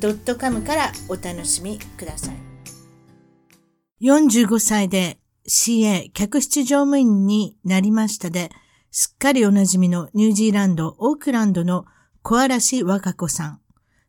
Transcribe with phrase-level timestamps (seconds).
[0.00, 2.34] .com からお楽しみください
[4.00, 8.50] 45歳で CA 客室乗務員になりましたで、
[8.90, 11.86] すっかりおなじみのニュージーランド、オークランドの
[12.22, 13.60] 小嵐和歌子さん。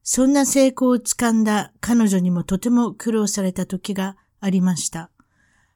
[0.04, 5.12] そんな成功をつかんだ彼女にもとても苦労された時がありました。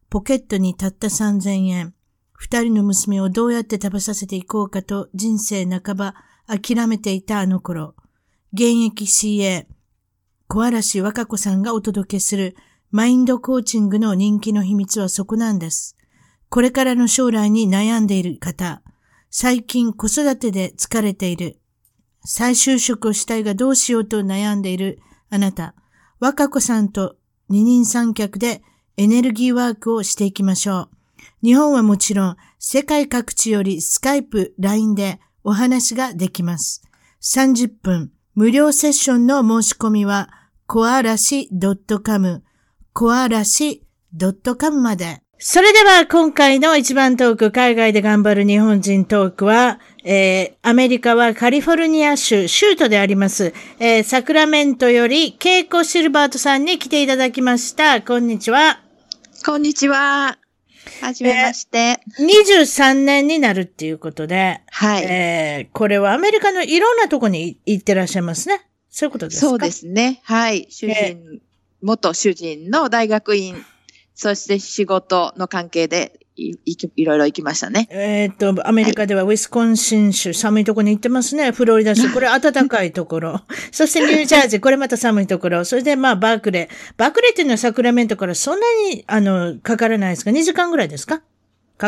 [0.09, 1.93] ポケットにたった3000円。
[2.33, 6.15] 二人の娘をどうやって食べさせていこうかと人生半ば
[6.47, 7.95] 諦めていたあの頃。
[8.51, 9.65] 現役 CA、
[10.53, 12.55] 小嵐和歌子さんがお届けする
[12.91, 15.97] マインドコーチングの人気の秘密はそこなんです。
[16.49, 18.83] これからの将来に悩んでいる方、
[19.31, 21.57] 最近子育てで疲れている、
[22.23, 24.99] 再就職をしたいがどうしようと悩んでいる
[25.31, 25.73] あなた、
[26.19, 27.15] 若子さんと
[27.49, 28.61] 二人三脚で
[28.95, 30.89] エネルギーワークをしていきましょう。
[31.41, 36.83] 日本はもちろん世界各地よりスカイプ、LINE でお話ができます。
[37.23, 40.29] 30分無料セッションの申し込みは、
[40.65, 41.49] コアラシ
[42.03, 42.43] .com
[42.93, 43.83] コアラシ
[44.59, 45.21] .com まで。
[45.37, 58.01] それでは今回の一番トーク、海外で頑張る日本人トークは、えー、アメリカはカリフォルニア州、州都であります、えー、サクラメントより、ケイコ・シルバートさんに来ていただきました。
[58.01, 58.79] こんにちは。
[59.45, 60.37] こんにちは。
[61.01, 61.77] はじめまして。
[61.77, 65.03] えー、23年になるっていうことで、はい。
[65.03, 68.65] えー、これはアメリカのいろんなとこに行ってらっしゃいますね。
[68.95, 69.49] そういうことですか？
[69.49, 70.21] そうですね。
[70.23, 70.67] はい。
[70.69, 71.41] 主人
[71.81, 73.55] 元主人の大学院、
[74.13, 76.55] そして仕事の関係でい
[76.95, 77.87] いろいろ行きましたね。
[77.89, 81.51] えっ、と、アメリカではウィスコンシン州、寒いところに行ってますね。
[81.51, 83.41] フロリダ州、 これ暖かいところ。
[83.71, 85.65] そしてニュージャージー、これまた寒いところ。
[85.65, 86.93] それでまあバークレー。
[86.97, 91.23] バークレーっていうのはサクラメントからそんなに、あの、かからないですか ?2 時間ぐらいですか？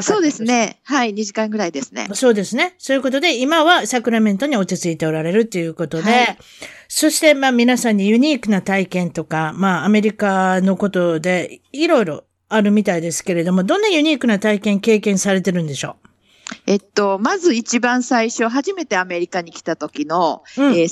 [0.02, 0.80] そうですね。
[0.84, 2.10] はい、2時間ぐらいですね。
[2.14, 2.74] そうですね。
[2.78, 6.38] そういうことで、今はサクラメントに落ち着いておられるということで、はい、
[6.98, 16.08] そして、まあ皆さんにユニークな体験とか、まあアメリカのことでいろいろあるみたいですけれども、どんなユニークな体験経験されてるんでしょう？
[16.68, 20.86] えっと、まず一番最初、初めてアメリカに来た時の、うん、えー、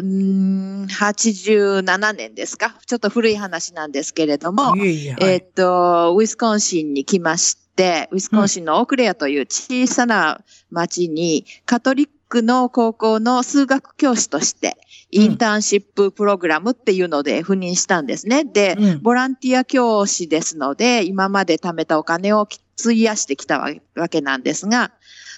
[0.00, 2.78] 1987年ですか？
[2.86, 10.40] ちょっと古い話なんですけれども、いいはい、えっと、ウィスコンシンに来まして、ウィスコンシンのオークレアという小さな
[10.70, 14.76] 町に、カトリックの高校の数学教師として、
[15.10, 18.44] インターンシッププログラムっていうので赴任したんですね。
[18.44, 22.48] で、うん、ボランティア教師ですので、今まで貯めたお金を
[22.78, 23.60] 費やしてきた
[23.94, 24.92] わけなんですが、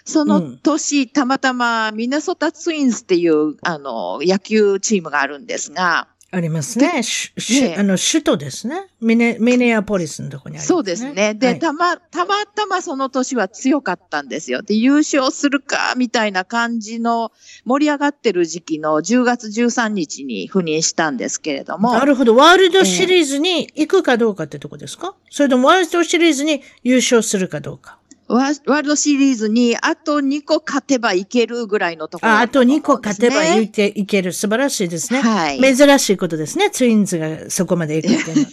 [0.04, 7.00] その年、うん、たまたまミネソタツインズっていう、あの、野球チームがあるんですが、ありますね。
[7.00, 8.88] ねあの、首都ですね。
[9.00, 11.32] ミネ、ミネアポリスのとこにあります、ね、そうですね。
[11.32, 14.60] で、はい、たま、たまたまその年は強かったんですよ。
[14.60, 17.32] で、優勝するか、みたいな感じの
[17.64, 21.94] 盛り上がってる時期の10月13日に赴任したんですけれども。
[21.94, 22.36] なるほど。
[22.36, 27.97] ワールドシリーズに行くかどうかってとこですか、えー、それともワールドシリーズに優勝するかどうか
[28.28, 34.32] ワールドシリーズにあと2個勝てばいけるぐらいのところ、ね、あ、あと2個勝てばいけいける。
[34.32, 35.20] 素晴らしいですね。
[35.20, 35.60] はい。
[35.60, 36.70] 珍しいことですね。
[36.70, 38.48] ツインズがそこまで行くっていうのは。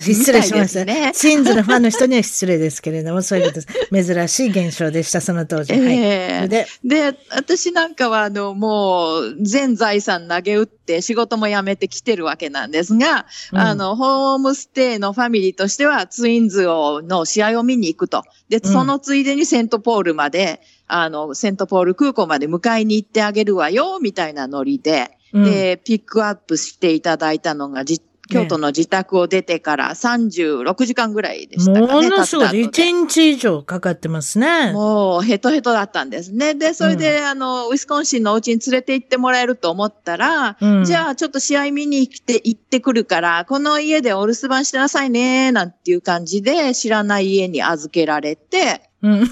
[0.00, 0.84] 失礼しました。
[0.84, 4.14] ね、ツインズのファンの人には失礼ですけれども、そういうことです。
[4.14, 5.74] 珍しい現象でした、その当時。
[5.74, 6.48] えー、はい。
[6.48, 18.24] で、で、私なんかは、あの、もう、全財産投げ打って仕事も辞めてきてるわけなんですが、うん、あの、ホームステイのファミリーとしては、ツインズをの試合を見に行くと。
[18.48, 27.84] で、そのついでにセントポールまで、あの、セントポール空港まで迎えに行ってあげるわよ、みたいなノリで、うん、で、ピックアップしていただいたのが、
[28.30, 31.86] 京都の自宅を出てから36時間ぐらいでしたかね。
[31.86, 32.46] ものすごい。
[32.46, 34.72] 1日以上かかってますね。
[34.72, 36.54] もうヘトヘトだったんですね。
[36.54, 49.30] で、それで、うん、あの、ウィスコンシンのお家に連れて行ってもらえると思ったら、うん、じゃあちょっと試合見に来て、行ってくるから、この家でお留守番してなさいね、なんていう感じで知らない家に預けられて、うん、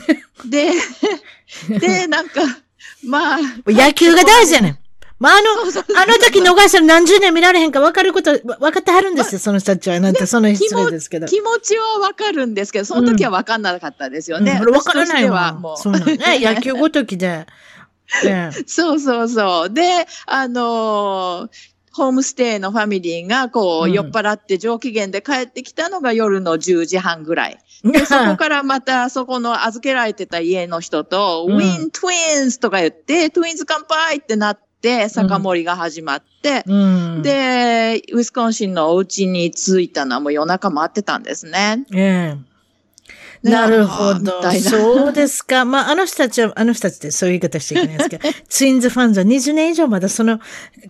[0.50, 0.72] で、
[1.78, 2.42] で、なんか、
[3.04, 3.38] まあ。
[3.66, 4.78] 野球が大事やねん。
[5.18, 5.62] まあ、あの、
[6.00, 9.98] あの時逃したら何十年見られへんか分かること、分かってはるんですよ、その人たちは。
[10.00, 11.26] なんて、その失礼ですけど。
[11.26, 14.60] 気持ちは分かるんですけど、その時は分かんなかったですよね。
[14.62, 15.52] うん、分からないわ。
[15.52, 15.76] もう。
[15.76, 16.18] そうなんね。
[16.40, 17.46] 野球ごときで。
[18.66, 19.70] そうそうそう。
[19.70, 27.58] で、あのーホームステイのファミリーが、こう、うん酔っ払って上機嫌で帰ってきたのが夜の10時半ぐらい。
[27.82, 37.22] で、 そこからまた、そこの預けられてた家の人と、うん Win Twins とか言って、 Twins 乾杯ってなって、酒盛りが始まって、うん。
[37.22, 41.84] で、ウィスコンシンのお家に着いたのはもう夜中回ってたんですね。
[41.92, 42.48] ええ。
[43.42, 45.64] でなるほどそうですか。
[45.64, 50.40] まあ、あの人たちは、あの人たちってそういう言い方しちゃいけないですけど、 ツインズファンズは20年以上まだその、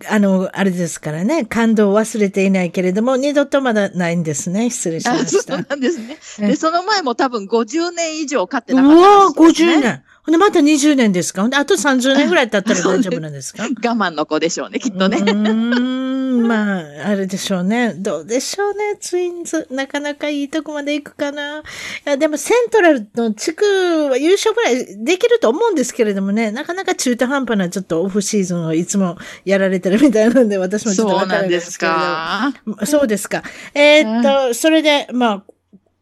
[0.09, 4.69] あの、あれですからね、感動を忘れていないけれども、二度とまだないんですね。
[4.71, 5.57] 失礼しまあそうした。
[5.57, 6.17] なんですね。
[6.39, 10.03] えで、その前も多分50年以上飼ってうなかったですね50年。
[10.31, 11.43] で、また20年ですか？
[11.53, 13.63] あと30年ぐらい経ったら大丈夫なんですか？
[13.67, 15.17] 我慢の子でしょうね、きっとね。
[15.17, 17.93] うーん、まあ、あれでしょうね。
[17.97, 19.67] どうでしょうね、ツインズ。
[19.71, 21.59] なかなかいいとこまで行くかな。
[21.59, 21.61] い
[22.05, 23.65] や、でもセントラルの地区
[24.09, 32.53] は優勝ぐらいできると思うんですけれどもね、なかなか中途半端なちょっとオフシーズンをいつもやられてるみたいなので、私もちょっとそうわからなんですけれどか？
[32.85, 33.43] そうですか。
[33.73, 35.43] えーっと、それで、まあ、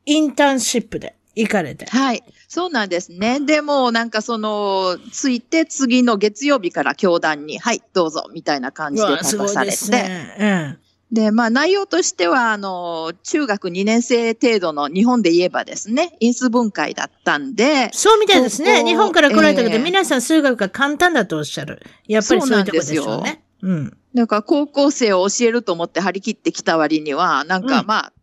[0.06, 1.86] インターンシップで行かれて。
[1.86, 2.24] はい。
[2.48, 3.40] そうなんですね。
[3.42, 9.76] でも、なんかその、ついて次の月曜日から教団に、はい、どうぞ、みたいな感じで立たされて。
[9.76, 10.36] すね。
[10.40, 10.80] うん。
[11.12, 18.84] で、まあ内容としては、あの、中学2年生程度の日本で言えばですね、因数分解だったんで、そうみたいですね。
[18.84, 21.82] 日本から来られたけど、ええ皆さん数学が簡単だとおっしゃる。
[22.08, 23.44] やっぱりそういうとこでしょうね。
[23.62, 23.98] うん。
[24.16, 28.14] だから高校生を教えると思って張り切ってきた割には、なんかうんまあ、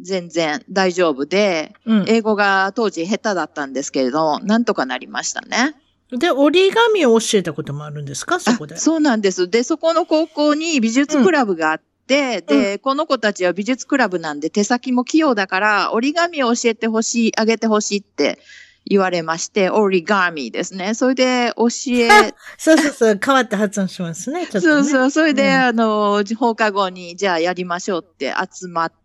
[0.00, 2.04] 全然大丈夫で、うん。
[2.08, 5.74] 英語が当時下手だったんですけれど、なんとかなりましたね。
[6.10, 8.38] で、折り紙を教えたこともあるんですか？
[8.40, 8.78] そこであ。
[8.78, 9.48] そうなんです。
[9.48, 18.38] で、そこの高校に美術クラブがあって、で、この子たちは美術クラブなんで手先も器用だから、折り紙を教えてほしい、あげてほしいって
[18.84, 20.92] 言われまして、折り紙ですね。
[20.92, 24.46] それで教え、 そうそうそう、変わった発音しますね。
[24.48, 24.74] ちょっと、ね。
[24.74, 28.96] そうそう、それで、うんあの、放課後に、じゃあやりましょうって集まって、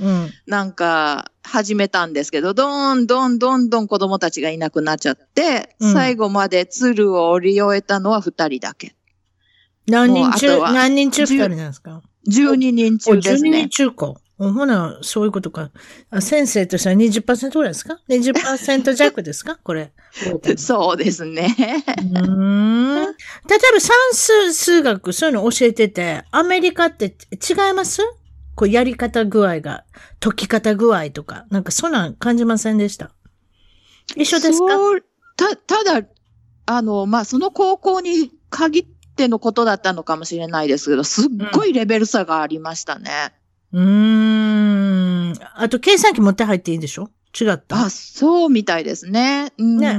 [0.00, 0.30] うん。
[0.46, 8.94] なんか、始めたんですけど、どんどんどんどん子供たちがいなくなっちゃって、うん最後まで鶴を折り終えたのは二人だけ。
[9.88, 13.68] 何人中何人中二人なんですか？12人お、12中ですね人。
[13.68, 14.14] 中か。
[14.38, 15.70] おほな、そういうことか。
[16.10, 19.56] あ先生としては20%ぐらいですか ?20% 弱ですか？
[19.64, 19.92] これ。
[20.58, 21.54] そうですね。
[21.58, 22.96] うーん。
[22.96, 23.12] 例え
[23.72, 28.02] ば算数、数学、そういうの教えてて、アメリカって違います？
[28.56, 29.84] こうやり方具合が、
[30.18, 33.12] 解き方具合とか、なんかそんなん感じませんでした？
[34.16, 34.66] 一緒ですか？
[35.36, 36.08] た、ただ、
[36.66, 43.34] あの、まあ、その高校に限ってのことだったのかもしれないですけど、すっごいレベル差がありましたね。
[43.72, 45.34] うーん。
[45.54, 47.10] あと、計算機持って入っていいでしょ？
[47.38, 47.76] 違った？
[47.84, 49.52] あ、そうみたいですね。
[49.58, 49.78] うん。
[49.78, 49.98] ね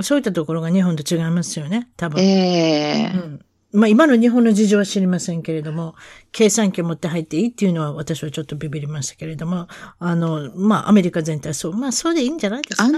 [0.00, 2.20] そういったところが日本と違いますよね、多分。
[2.22, 5.94] ええうんまあ今の日本の事情は知りませんけれども、
[6.32, 9.68] 計算機を持って入っていいっていうのは私はちょっとビビりましたけれども、
[9.98, 12.88] あの、まあアメリカ全体そう、まあそれでいいんじゃないですか。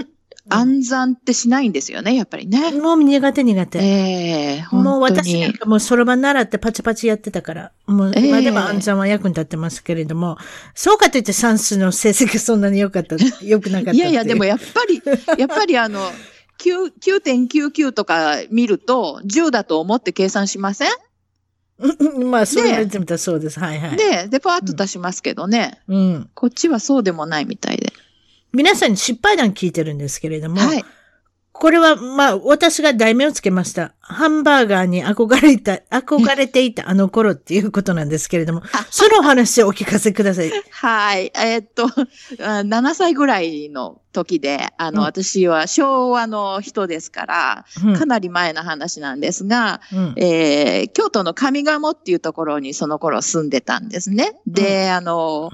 [0.49, 2.71] 暗算ってしないんですよね、やっぱりね。
[2.71, 3.77] もう苦手苦手。
[3.77, 5.53] ええもう私なん。
[5.53, 10.37] かもうそろばん習ってパチパチやってたから、もうええ今でも暗算は役に立ってますけれども、
[10.73, 15.01] そうかといって算数の成績そんなに良かった、良くなかったっていやいや、でもやっぱり、
[15.37, 16.11] やっぱりあの、9
[16.61, 20.89] 9.99とか見ると、10だと思って計算しません？
[21.79, 23.59] うんまあそう言われてみたらそうです。
[23.59, 23.97] はいはい。
[23.97, 25.81] で、で、パーッと出しますけどね。
[25.87, 26.29] うん。
[26.35, 27.91] こっちはそうでもないみたいで。
[28.53, 30.85] 皆さんに失敗談聞いてるんですけれども、はい。
[31.61, 33.93] これは、まあ、私が題名をつけました。
[33.99, 40.51] ハンバーガーに憧れた、憧れていたあの頃っていうことなんですけれども、そのお話をお聞かせください。
[40.71, 41.31] はい。
[41.35, 54.31] えーっと、あ7歳ぐらいの時で、あの、うん私は昭和の人ですから、うんかなり前の話なんですが、うんえー京都の上賀茂っていうところにその頃住んでたんですね。
[54.47, 55.51] で、あの、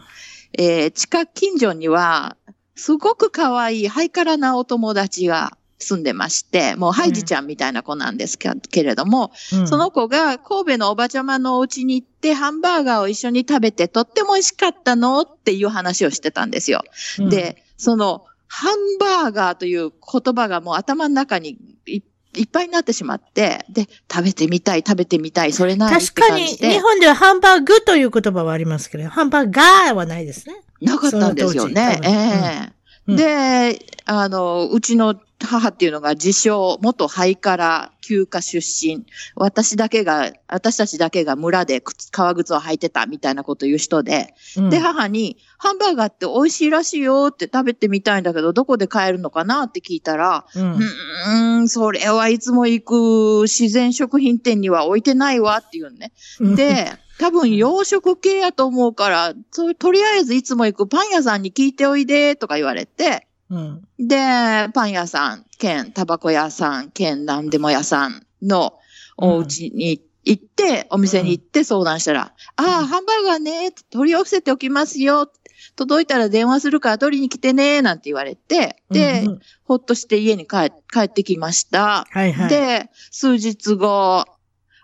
[0.57, 2.37] えー近近所には、
[2.75, 16.83] すごく可愛いハイカラなお友達が住んでまして、もうハイジちゃんみたいな子なんですけけれども、うんその子が神戸のおばちゃまのお家に行ってハンバーガーを一緒に食べてとっても美味しかったのっていう話をしてたんですよ。
[17.19, 22.01] うんで、そのハンバーガーという言葉がもう頭の中にい
[22.33, 30.55] いっぱいになってしまって、で、食べてみたい、食べてみたい、それなにって確かに、日、本ではハンバーグという言葉はありますけど、ハンバーガーはないですね。
[30.81, 31.97] なかったんですよねその。
[31.97, 32.76] 当時ええ
[33.07, 33.15] うん。
[33.15, 39.05] で、あの、うちの母っていうのが自称、元ハイカラ休暇出身。
[39.35, 44.69] 私だけが、私たちだけが村で靴革靴を履いてたみたいなこと言う人で、うん。
[44.69, 56.11] で、母に、ハンバーガーって美味しいらしいよって食べてみたいんだけど、どこで買えるのかなって聞いたら、うんうーん、それはいつも行く自然食品店には置いてないわっていうね。
[56.39, 63.87] で、 多分洋食系やと思うから、そうとりあえずいつも行くパン屋さんに聞いておいで、とか言われて、うん。
[63.99, 64.17] で、
[64.73, 68.73] パン屋さん兼タバコ屋さん兼何でも屋さんの
[69.17, 75.31] お家に行って、お店に行って相談したら、ああ、ハンバーガーね、取り寄せておきますよ。
[75.75, 82.07] 届いたら電話するから取りに来てね、なんて言われて、で、うんうんほっとして家に帰帰ってきました。
[82.09, 82.49] はいはい。
[82.49, 84.23] で、数日後、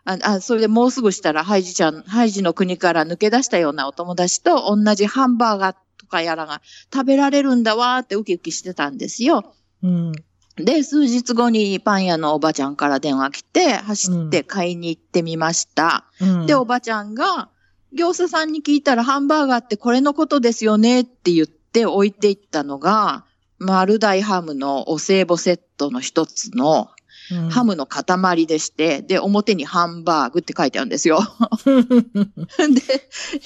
[0.06, 6.62] あ、あそれでもうすぐしたら、ハイジちゃん、ハイジの国から抜け出したようなお友達と同じハンバーガーとかやらが
[6.94, 9.56] 食べられるんだわーってウキウキしてたんですよ。
[9.82, 10.12] うん。
[10.56, 16.06] で、数日後にパン屋のおばちゃんから電話来て、走って買いに行ってみました。
[16.20, 16.46] うん。
[16.46, 17.50] で、おばちゃんが、
[17.94, 23.26] 業者さんに聞いたらハンバーガーってこれのことですよねって言って置いていったのが、
[23.60, 26.90] 丸大ハムのお歳暮セットの一つの
[27.34, 31.20] うんハムの塊でして、で、表にハンバーグって書いてあるんですよ。
[31.66, 31.78] で、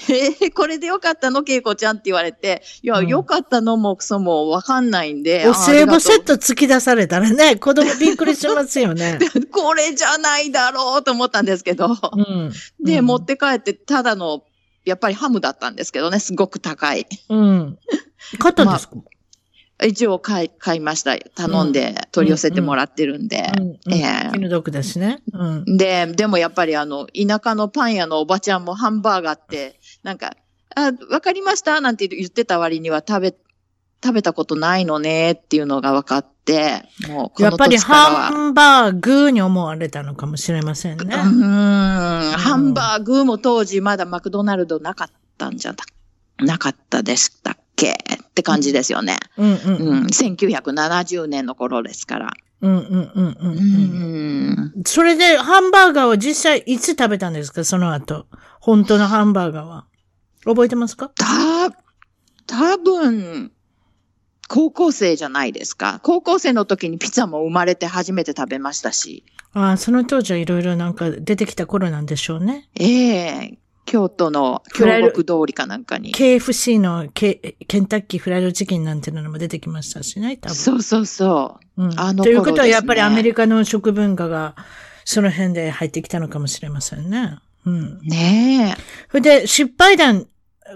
[0.08, 5.46] えーこれでよかったのケイコちゃんって言われて、いや、うんよかったのもクソもわかんないんで。
[5.48, 9.18] お歳暮セットト突き出されたらね、子供びっくりしますよね。
[9.50, 11.96] これじゃないだろうと思ったんですけど。
[12.12, 12.52] うん。
[12.80, 14.42] で、うん持って帰って、ただの、
[14.84, 17.06] やっぱりハムだったんですけどね、すごく高い。
[17.28, 17.78] うん。
[18.38, 18.96] 買ったんですか、
[19.84, 21.16] 一応買い、買いました。
[21.18, 23.52] 頼んで取り寄せてもらってるんで。
[23.86, 25.22] 気の毒だしね。
[25.32, 25.76] うん。
[25.76, 30.36] で、でもやっぱりあの、田舎のパン屋のおばちゃんもハンバーガーって、なんか、
[30.74, 31.80] あ、わかりました？
[31.80, 33.34] なんて言ってた割には食べ、
[34.02, 37.78] 食べたことないのねっていうのが分かって、もうやっぱり。
[37.78, 41.04] ハンバーグに思われたのかもしれませんね。
[41.04, 49.16] うーん、ハンバーグも当時まだマクドナルドなかったんじゃな、なかったでしたっけって感じですよね。
[49.36, 52.32] うんうんうん、1970年の頃ですから。
[52.60, 54.50] うんうんうんうんううん。
[54.80, 54.82] ん。
[54.84, 57.62] それでハンバーガーを実際いつ食べたんですか？
[57.64, 58.26] その後。
[58.60, 59.86] 本当のハンバーガーは。
[60.44, 61.10] 覚えてますか？
[61.10, 61.24] た、
[62.46, 63.52] 多分、
[64.48, 66.00] 高校生じゃないですか。
[66.02, 69.24] 高校生の時にピザも生まれて初めて食べましたし。
[69.52, 72.68] ああ、その当時はいろいろなんか出てきた頃なんでしょうね。
[72.74, 73.58] ええ
[73.88, 76.12] 京都の京極通りかなんかに。
[76.12, 80.54] KFC のケケンタッキーフライドチキンなんていうのも出てきましたしね、多分。
[80.54, 81.84] そうそうそう。
[81.84, 84.56] うんあの頃ということはやっぱりアメリカの食文化が
[85.06, 87.38] その辺で入ってきたのかもしれませんね。
[87.64, 88.00] うん。
[88.02, 88.82] ねえ。
[89.10, 90.26] それで失敗談、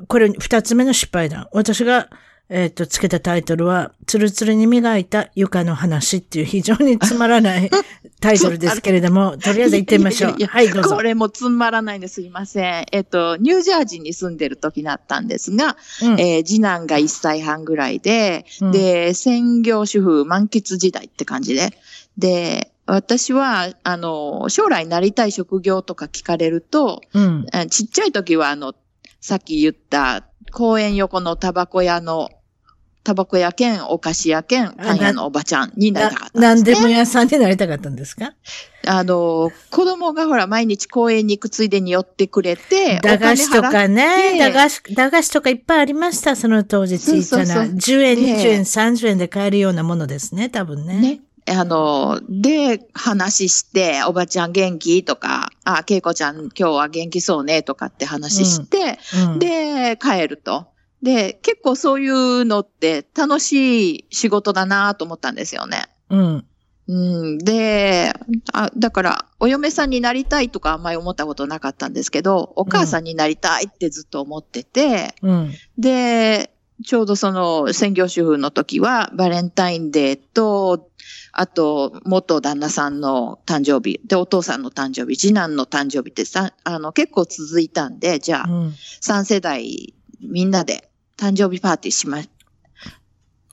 [0.08, 1.48] これ二つ目の失敗談。
[1.52, 2.08] 私が、
[2.48, 7.70] えっ、と、つけたタイトルは、つるつるに磨いた床の話っていう非常につまらない
[8.20, 10.30] タイトルですけれども、とりあえず行ってみましょう。
[10.32, 11.02] いやいやはい、どうぞこ。
[11.02, 12.86] れもつまらないんですいません。
[12.92, 21.70] えっと、ニュージャージーに住んでる時だったんですが、うんえー次男が1歳半ぐらいで、うんで、専業主婦満喫時代って感じで。
[22.18, 27.46] で、私は、あの、将来なりたい職業とか聞かれると、うん。
[27.52, 28.74] あちっちゃい時は、あの、
[29.20, 32.28] さっき言った公園横のタバコ屋の、
[33.04, 36.80] タバコ屋兼お菓子屋兼パン屋のおばちゃんになりたかったんです、ね。
[36.80, 38.34] 何でも屋さんになりたかったんですか？
[38.86, 47.46] あの、子供がほら、毎日公園に行くついでに寄ってくれて、駄菓子とかね、て駄菓子、駄菓子とかいっぱいありました、その当時小さな。
[47.46, 51.00] そうそうそう10円、ね20円、30円で買えるようなものですね、多分ね。
[51.00, 51.20] ね。
[51.48, 55.04] あの、で、話して、おばちゃん元気？
[55.04, 57.62] とか、あ、けいこちゃん今日は元気そうね？
[57.62, 58.98] とかって話して、
[59.32, 60.66] うん、で、帰ると。
[61.02, 65.88] で、結構そういうのって楽しい仕事だなと思ったんですよね。
[66.10, 66.44] うん。
[66.88, 68.12] うん、で
[68.52, 75.52] あ、だから、お嫁さんになりたいとかあんまり思ったことなかったんですけど、お母さんになりたいってずっと思ってて、うん。
[75.78, 76.52] で、
[76.84, 80.88] ちょうどその専業主婦の時は、バレンタインデーと、
[81.32, 88.68] あと、元旦那さんの誕生日、で、お父さんの誕生日、次男の誕生日ってさ、あの、結構続いたんで、じゃあ、うん。
[89.00, 92.18] 3世代みんなで誕生日パーティーしま、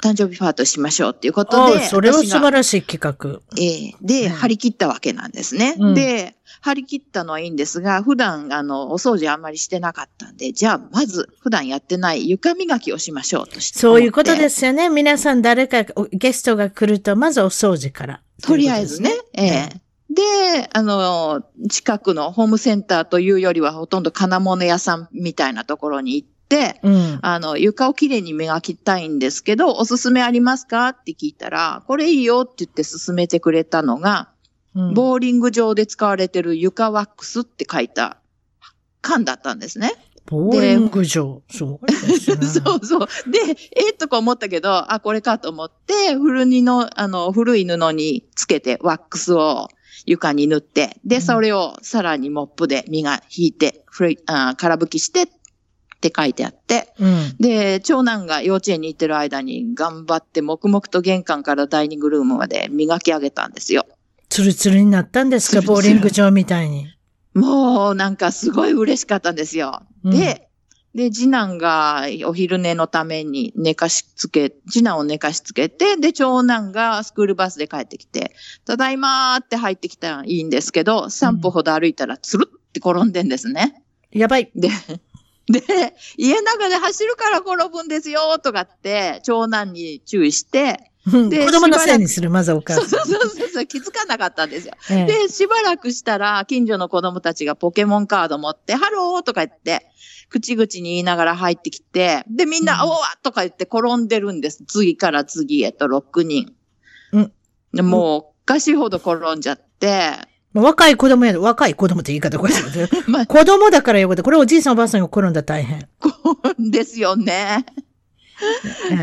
[0.02, 3.42] 誕生日パーティーしましょうっていうことで、あそれは素晴らしい企画。
[3.58, 5.76] ええで、うん張り切ったわけなんですね。
[5.78, 13.80] うんで、張り切ったのはいいんですが、普段、あの、お掃除あんまりしてなかったんで、じゃあ、まず、普段やってない床磨きをしましょうとして。。
[13.80, 14.90] そういうことですすよね。
[14.90, 18.22] 皆さん誰かおゲストが来ると、まずお掃除から。
[18.42, 19.12] とりあえずね。
[19.34, 19.70] ええ
[20.12, 27.20] で、あの、近くのホームセンターというよりは、ほとんど金物屋さんみたいなところに行って、うん。
[27.22, 30.90] あの、床をきれいに磨きたいんですけど、おすすめありますか？
[30.90, 34.30] って聞いたら、これいいよって言って勧めてくれたのが、
[34.76, 38.18] うんボーリング場で使われてる床ワックスって書いた
[39.02, 39.94] 缶だったんですね。
[40.30, 41.42] ボーリング場。
[41.50, 42.46] すごいですね。
[42.46, 43.08] そうそう。
[43.32, 43.40] で、
[43.76, 49.70] えとか思ったけど、あ、これかと思って、古着の、あの、古い布につけてワックスを
[50.06, 55.28] 床に塗って、で、それをさらにモップで磨いて、ふるいあー空拭きしてっ
[56.00, 57.36] て書いてあって、うん。
[57.40, 63.88] で、長男が幼稚園に行ってる間に頑張って黙々と玄関からダイニングルームまで磨き上げたんですよ。
[64.30, 65.62] ツルツルになったんですか？
[65.62, 66.88] ボーリング場みたいに。
[67.34, 69.82] もうなんかすごい嬉しかったんですよ。
[70.04, 70.48] うんで、
[70.96, 78.34] で、次男がお昼寝のために寝かしつけ、次男を寝かしつけて、で、長男がスクールバスで帰ってきて、
[78.66, 83.84] ただいまーって入ってきたらいいんですけど、3歩ほど歩いたらつるって転んでんですね。
[84.12, 84.52] やばい。
[84.56, 84.70] で、
[85.48, 93.08] で、家の中で走るから転ぶんですよとかって、長男に注意して、うんで子供のせいにする、まずお母そうさん。
[93.08, 94.74] そうそうそう、気づかなかったんですよ。
[94.90, 99.88] ええで、しばらくしたら、近所の子供たちがポケモンカード持って、ハローとか言って、
[100.30, 104.64] 口々に言いながら入ってきて、で、みんな、うんおわとか言って転んでるんです。
[104.68, 106.54] 次から次へと6人。
[107.14, 107.32] うん
[107.74, 110.14] でもう、おかしいほど転んじゃって、
[110.54, 114.24] 若い子供や、若い子供って言い方おかしいけど まあ、子供だからよかった。
[114.24, 115.88] これおじいさんおばあさんが転んだら大変。
[116.00, 116.10] こ
[116.58, 117.66] うですよね。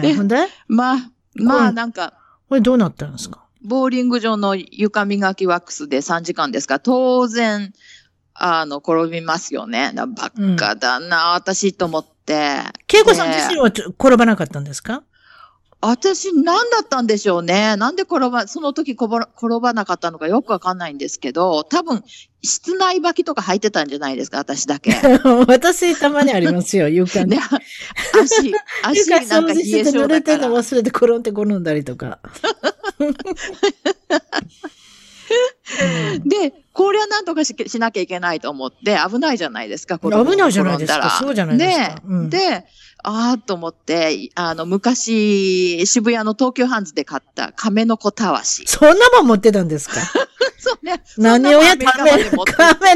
[0.02, 0.36] ええほんで？
[0.66, 1.10] まあ、
[1.44, 2.14] まあ、うんなんか、
[2.48, 3.44] これどうなったんですか？
[3.62, 6.74] ボーリング場の床磨きワックスで3時間ですか？
[6.74, 7.72] ら、当然、
[8.34, 9.92] あの、転びますよね。
[9.92, 12.60] なバカだな、私と思って。
[12.92, 15.02] 恵子さんで自身はちょ転ばなかったんですか？
[15.88, 17.76] 私、何だったんでしょうね。
[17.76, 22.02] なんで転ば、その時転ば転ばなかったのかよくわかんないんですけど、多分、
[22.42, 24.92] 室内履きとか履いてたんじゃないですか、私だけ。
[25.46, 27.30] 私たまにありますよ、床に。
[27.30, 27.38] ね、
[28.20, 28.52] 足、
[28.82, 30.34] 足床なんかしてえて濡れて。
[30.36, 32.18] るの忘れて転んで転んだりとか。
[36.24, 42.64] で、こりゃなんとかししなきゃいけないと思って、危ないじゃないですか、危ないじゃないですかそうじゃないですかねうんで、
[43.08, 48.64] ああと思って、あの、昔、渋谷の東急ハンズで買った亀の子たわし。
[48.66, 50.00] そんなもん持ってたんですか？
[50.58, 51.00] そうね。
[51.16, 52.24] 何をやって亀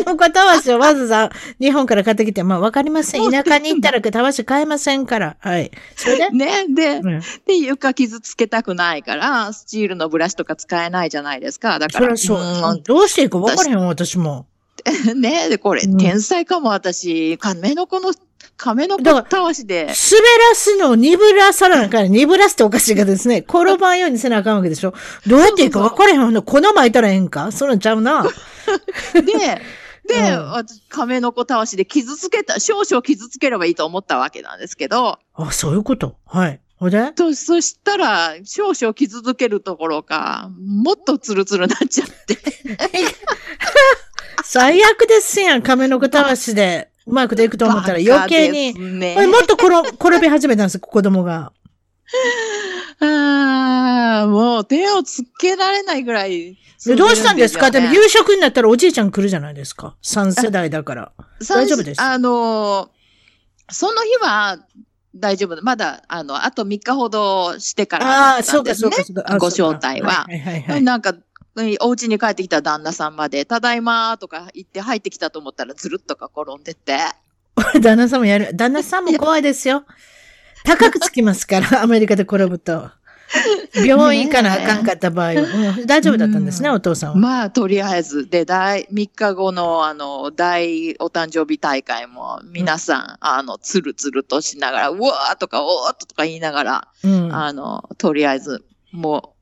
[0.01, 3.31] の子たわしをわざわざ日本から買ってきて、まあわかりません。
[3.31, 5.37] 田舎に行ったらたわし買えませんから。
[5.39, 5.71] はい。
[5.95, 11.79] それで、ね、で、うんで、床傷つけたくないから、スチールのブラシとか使えないじゃないですか。
[11.79, 12.83] だから、そそう。
[12.85, 14.47] どうしていいか分からへんわ、私も。
[15.17, 17.39] ね、で、これ、うん天才かも、私。
[17.39, 18.13] 亀の子の、
[18.57, 19.87] 亀の子だからたわしで。
[19.87, 19.95] 滑ら
[20.55, 22.11] すのを鈍らさなあかん。
[22.13, 23.39] 鈍らすっておかしいがですね。
[23.49, 24.95] 転ばんようにせなあかんわけでしょ。
[25.27, 26.43] どうやっていいか分からへんわ。
[26.43, 28.25] 粉巻いたらええんかそんなんちゃうな。
[29.15, 29.23] で、
[30.07, 36.17] で、うん私亀の子たわしで傷つけた、少々傷つければいいと思ったわけなんですけど、あ、そういうこと？
[36.27, 36.61] はい。
[36.79, 37.13] ほいで？
[37.13, 42.39] と、そしたら、少々傷つけるところか、もっとツルツルなっちゃって。
[44.45, 45.63] 最悪ですやん。
[45.63, 48.75] 亀の子たわしでうまくでいくと思ったら余計に。
[48.99, 51.53] ねもっと転転び始めたんです、子供が。
[53.01, 57.71] ああ、もう手をつけられないぐらい、でどうしたんですか？
[57.71, 59.97] でもね夕食になったらおじいちゃん来るじゃないですか。
[60.03, 61.13] 3世代だから。
[61.49, 62.01] 大丈夫です？
[62.03, 64.59] あのー、その日は
[65.15, 65.63] 大丈夫。
[65.63, 69.25] まだ、あの、あと3日ほどしてからああ、だったそうか、そうか、そうか。
[69.27, 70.25] あご招待は。
[70.25, 70.83] はいはいはい。
[70.83, 71.15] なんか、
[71.81, 76.99] お家に帰ってきた旦那さんまで、ただいまーとか言って入ってきたと思ったら、ずるっとか転んでて。
[77.83, 78.55] 旦那さんもやる。
[78.55, 79.85] 旦那さんも怖いですよ。
[80.65, 82.91] 高くつきますから、アメリカで転ぶと。
[83.87, 85.43] 病院行かなあかんかった場合は。
[85.43, 87.17] うん大丈夫だったんですね、うんお父さんは。
[87.17, 97.35] まあ、とりあえず、で、大、3日後の、あの、大お誕生日大会も、皆さん、あの、つるつるとしながら、うわーとか、おーっととか言いながら、うん。
[97.35, 99.40] あの、とりあえず、もう、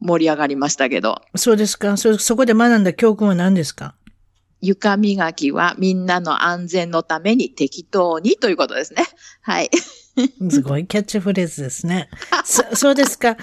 [0.00, 1.96] 盛り上がりましたけど、そうですか？
[1.96, 2.18] そ。
[2.18, 3.94] そこで学んだ教訓は何ですか？
[4.62, 9.04] 床磨きはみんなの安全のために適当にということですね。
[9.42, 9.70] はい。
[10.50, 12.08] すごいキャッチフレーズですね。
[12.44, 13.36] そそうですか？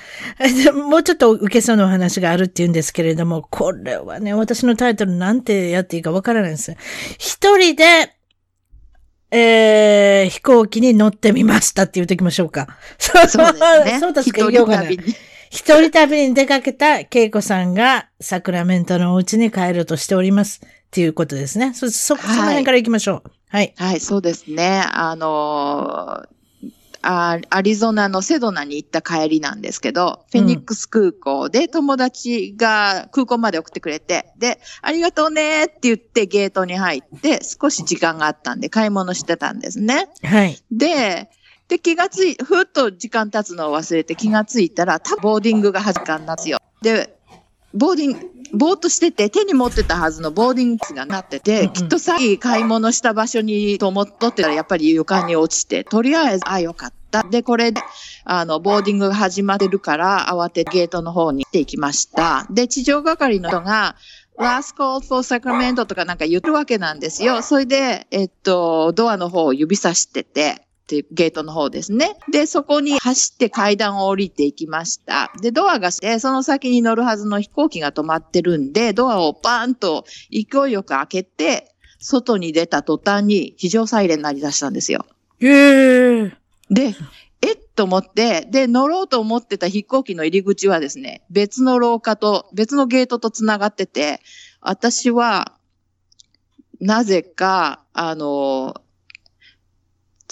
[0.63, 6.77] で もうちょっと受けそうなお話があるって言うんですけれども、これはね、私のタイトルなんてやっていいかわからないんですよ。
[7.19, 8.15] 一人で、
[9.29, 12.67] えー、飛行機に乗ってみましたって言うときましょうか。
[12.97, 13.99] そうそうですね。
[13.99, 14.97] そうとしか一言いようがない。
[15.53, 20.61] 一人旅に出かけた恵子さんがサクラメントのお家に帰るとしております。
[20.65, 21.75] っていうことですね。
[21.75, 23.31] そ、そ、その辺から行きましょう。
[23.49, 23.73] はい。
[23.77, 24.83] はい、そうですね。
[24.83, 26.33] あのー
[27.05, 40.07] あアリゾナのセドナに行った帰りなんですけど、フェニックス空港で友達が空港まで送ってくれて、で、ありがとうねって言ってゲートに入って少し時間があったんで買い物してたんですね。
[40.23, 40.63] はい。
[40.71, 41.29] で、
[41.67, 46.59] で、気がつい、ふっと時間経つのを忘れて気がついたら、たボーディングが始まったんですよ。
[46.81, 47.17] で、
[47.73, 57.23] ボーディング、ぼーっとしてて、手に持ってたはずのボーディングがなってて、きっとさっき買い物した場所にと思っとってたら、やっぱり床に落ちて、とりあえず、あ、よかった。
[57.23, 57.81] で、これで、
[58.25, 62.45] あの、ボーディングが始まってるから、慌ててゲートの方に行っていきました。
[62.51, 63.95] で、地上係の人が、
[64.37, 67.41] last call for Sacramento とかなんか言ってるわけなんですよ。
[67.41, 72.17] それで、えっと、ドアの方を指さしてて、でゲートの方ですね。
[72.31, 75.31] で、そこに走って階段を降りていきました。
[75.41, 85.05] で、ドアがして、その先に乗るはずの飛行機が止まってるんで、ドアをパーンと勢いよく開けて、外に出た途端に非常サイレン鳴り出したんですよ。
[85.39, 86.37] へえ。
[86.69, 86.95] で、
[87.41, 94.21] えっと思って、で、乗ろうと思ってた飛行機の入り口はですね、別の廊下と、別のゲートと繋がってて、
[94.61, 95.53] 私は、
[96.79, 98.75] なぜか、あの、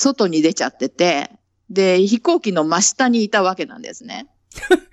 [0.01, 1.31] 外に出ちゃってて、
[1.69, 4.27] で、飛行機の真下にいたわけなんですね。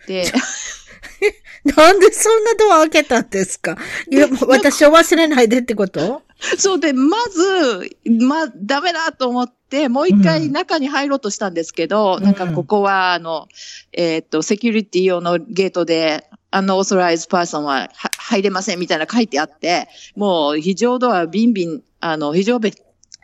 [0.07, 0.31] で、
[1.77, 3.77] なんでそんなドア開けたんですか？
[4.11, 6.23] いや、私を忘れないでってこと？
[6.57, 12.23] そうで、まず、ま、ダメだと思って、もう一回中に入ろうとしたんですけど、うん。
[12.25, 13.49] なんかここは、あの、
[13.93, 22.73] えーっと、セキュリティ用のゲートで、あの、オーソライズパーソンはは入れませんみたいな書いてあって、もう非常ドアビンビン、あの、非常ベ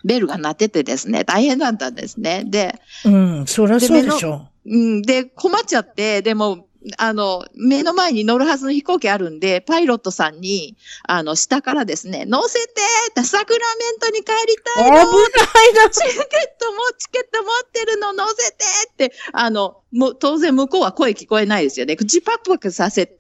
[0.04, 2.44] ベルが鳴っててですね、大変だったんですね。
[2.46, 10.76] で、うん、そりゃそうでしょうん、で、困っちゃって、でも、あの、目の前に乗るはずの飛行機あるんで、パイロットさんに、
[11.08, 12.72] あの、下からですね、乗せて
[13.10, 15.06] ってサクラメントに帰りたいの危
[15.72, 15.90] ないな。
[15.90, 16.20] チケッ
[16.60, 21.96] トも、チケット持ってるの乗せてって、あの、もう当然向こうは声聞こえないですよね。
[21.96, 23.16] 口パクパクさせて、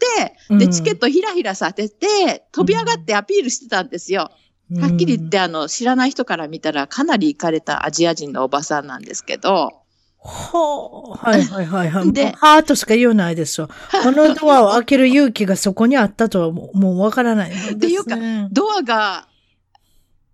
[0.50, 4.30] で、うんチケットひらひらさせて、飛び上がってアピールしてたんですよ。
[4.72, 9.84] はっきり言って、あの、知らない人から見たらかなり行かれたアジア人のおばさんなんですけど、
[10.16, 11.18] ほう。
[11.18, 12.12] はいはいはいはい。
[12.14, 13.68] でハートしか言わないですわ。
[14.02, 17.72] このドアを開ける勇気がそこにあったとはもうもうわからないね。
[17.72, 18.16] っていうか
[18.50, 19.28] ドアが、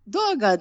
[0.07, 0.59] ドアが、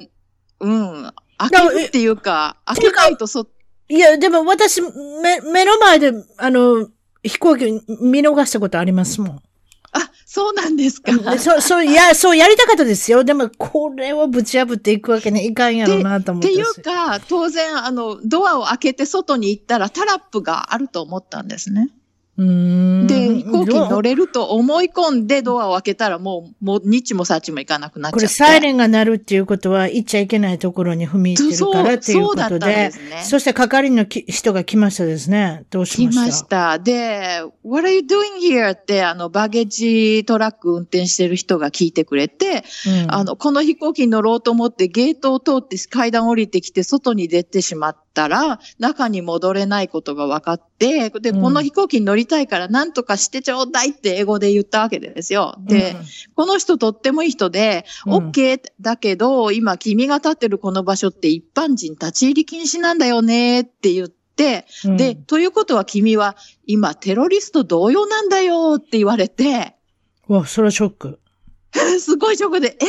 [0.60, 3.48] うん、開けるっていうか、開けないとそ、
[3.88, 6.88] いや、でも私、目、目の前で、あの、
[7.24, 7.66] 飛行機
[8.02, 9.42] 見逃したことありますもん。
[9.92, 11.12] あ、そうなんですか。
[11.18, 13.24] でそう、そう、いや、そうやりたかったですよ。
[13.24, 16.44] でも、これをぶち破っていくわけにいかんやろうなと思っ。
[16.44, 21.90] ってていうか、当然、あの、ドアを開けて外に行ったらタラップがあると思ったんですね。
[22.40, 28.16] で、飛行機に乗れれると思い込んでドアを開けたらもう、もう、ニッチもサッチもいかなくなっちゃ。
[28.16, 33.22] これサイレンが鳴るっていうことは、行っちゃいけないところに踏み入ってるからっていうことでで、すね。
[33.24, 35.66] そして係のき人が来ましたですね。
[35.70, 36.22] どうし来ました？
[36.22, 36.80] ました。
[36.80, 38.72] で、What are you doing here?
[38.72, 42.64] って、あの、バゲージトラック運転してる人が聞いてくれて、
[43.04, 51.42] うんあの、この飛行機に乗ろうと思ってゲートを通って階段降りてきて外に出てしまったら、中に戻れないことが分かって、で、うん。
[51.42, 55.56] この飛行機に乗りたいから何とかしてちょうだいって英語で言ったわけですよ。
[55.60, 55.96] で、
[56.36, 58.30] この人とってもいい人で、うん。
[58.30, 64.98] OK だけど、今君が立ってるこの場所って一般人立ち入り禁止なんだよねって言って、うん。
[64.98, 69.80] で、、ということは君は今テロリスト同様なんだよって言われて、うん
[70.30, 71.20] わ、それはショック。
[72.00, 72.86] すごいショックで、え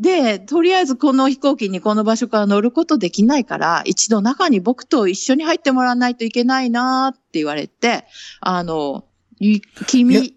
[0.00, 8.06] で、とりあえずこの飛行機にこの場所から乗ることできないから、一度中に僕と一緒に入ってもらわないといけないなって言われて、
[8.40, 9.04] あの、
[9.86, 10.34] 君、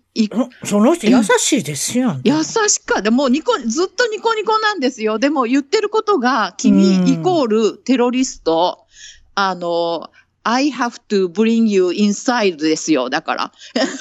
[0.66, 2.20] その人優しいですよ。
[2.26, 5.18] 優しかでもうニコ、ずっとニコニコなんですよ。
[5.18, 8.86] でも言ってることが、君うんイコールテロリスト、
[9.34, 10.10] あの、
[10.44, 13.10] I have to bring you inside ですよ。
[13.10, 13.52] だから。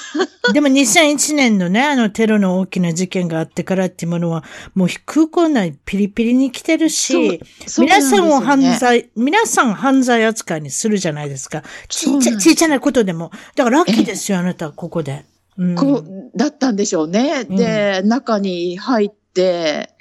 [0.53, 4.43] でも2001年のね、あのテロの大きな事件があってからっていうものは、
[4.75, 11.63] もう空港内ピリピリに来てるし、そう皆さんを犯罪、皆さん犯罪扱いにするじゃないですか。
[11.89, 13.31] ちっちゃ、ちっちゃなことでも。
[13.55, 15.25] だからラッキーですよ、あなた、ここで。
[15.59, 17.45] うん、こう、だったんでしょうね。
[17.45, 19.92] で、中に入って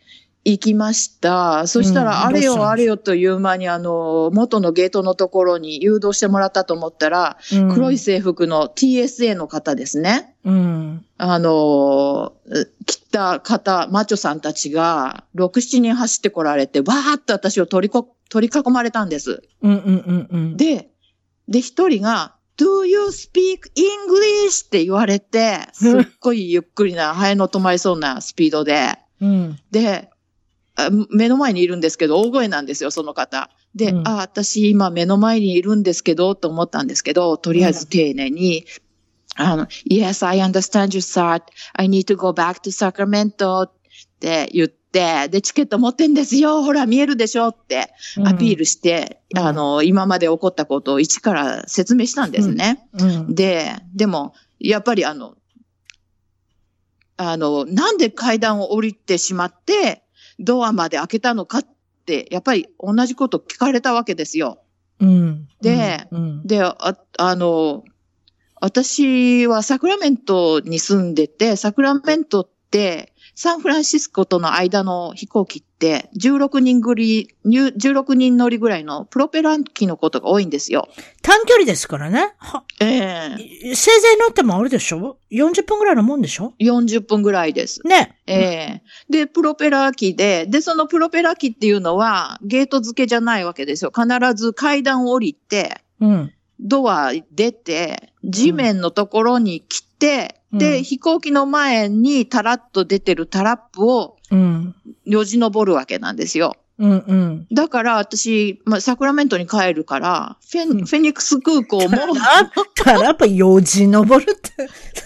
[0.44, 1.68] 行きました。
[1.68, 10.36] そしたうんら、あれよあれよという間に、あの、元のゲートのところに誘導してもらったと思ったら、うん黒い制服の TSA の方ですね。
[10.44, 11.06] うん。
[11.18, 12.34] あの、
[12.88, 19.44] 来た方、マッチョさんたちが、6、7人走ってこられて、わーっと私を取りこ、取り囲まれたんです。
[19.62, 20.58] うんうんうんうん。
[20.58, 20.90] で、
[21.48, 24.66] で、一人が、Do you speak English?
[24.66, 29.60] って言われて、すっごいゆっくりな、ハエの止まりそうなスピードで、うん。
[29.70, 30.11] で、あ
[31.10, 33.50] 目の前にいるんですけど、大声なんですよ、その方。
[33.76, 38.66] で、うんあ、私今目の前にいるんですけど、と思ったんですけど、とりあえず丁寧に、
[39.36, 41.42] あの、Yes, I understand you, sir.
[41.74, 43.72] I need to go back to Sacramento っ
[44.20, 46.64] て言って、で、チケット持ってんですよ。
[46.64, 47.94] ほら、見えるでしょって
[48.26, 52.88] アピールして、うんあの、今まで起こったことを一から説明したんですね。
[52.94, 53.36] うん。
[53.36, 55.36] で、でも、やっぱりあの、
[57.16, 60.04] あの、なんで階段を降りてしまって、
[60.42, 61.66] ドアまで開けたのかっ
[62.06, 64.60] て、やっぱり同じこと聞かれたわけですよ。
[65.00, 66.76] うん、で、うん、で、あ、
[67.18, 67.84] あの、
[68.60, 80.88] 私はサクラメントに住んでて、サクラメントって、サンフランシスコとの間の飛行機って16人ぐり、16人乗りぐらいのプロペラ機のことが多いんですよ。
[81.22, 82.34] 短距離ですからね。
[82.80, 87.82] ええー、せいぜい乗ってもあるでしょ ?40 分ぐらいのもんでしょ ?40 分ぐらいです。
[87.86, 88.18] ね。
[88.28, 93.92] ええー、で、プロペラ機で、で、そのプロペラ機っていうのはゲート付けじゃないわけですよ。
[93.96, 96.34] 必ず階段を降りて、うん。
[96.60, 104.18] ドア出て、地面のところに来て、うん、で、飛行機の前にタラッと出てるタラップを、
[105.06, 106.56] よじ登るわけなんですよ。
[106.80, 111.90] うんうん、だから私、まあ、サクラメントに帰るから、フェ,、フェニックス空港も。
[112.76, 114.36] タラップよじ登るっ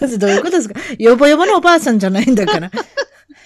[0.00, 0.80] て、 どういうことですか？
[0.98, 2.70] よぼよぼのおばあさんじゃないんだから。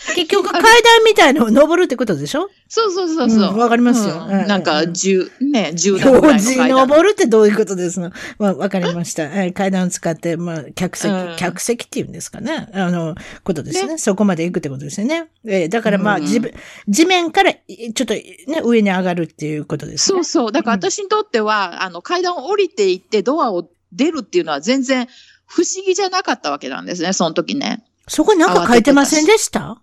[0.14, 0.70] 結局階段
[1.04, 2.48] みたいのを登るってことでしょ？
[2.68, 3.58] そうそうそうそう。
[3.58, 4.26] わ、うん、かりますよ。
[4.28, 6.68] うん、なんか、十、ね、十段ぐらいの階段。
[6.70, 8.10] 登るってどういうことですの？
[8.38, 9.28] まあ、わかりました。
[9.52, 12.68] 階段を使って、まあ、客席、うん、客席っていうんですかね？
[12.72, 13.92] あの、ことですね。
[13.92, 15.28] ねそこまで行くってことですよね。
[15.46, 16.40] えー、だからまあ、地
[16.88, 18.24] 地面から、ちょっとね、
[18.64, 20.16] 上に上がるっていうことですね。
[20.16, 20.52] そうそう。
[20.52, 25.08] だから私にとっては、あの、階段を降りていってドアを出るっていうのは全然
[25.46, 27.84] 不思議じゃなかったわけなんですね、その時ね。
[28.08, 29.80] そこになんか書いてませんでした？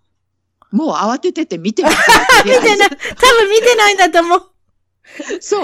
[0.71, 1.91] もう慌ててて見てない。
[2.45, 2.89] 見てない。
[2.89, 4.41] 多分見てないんだと思う。
[5.39, 5.61] そう。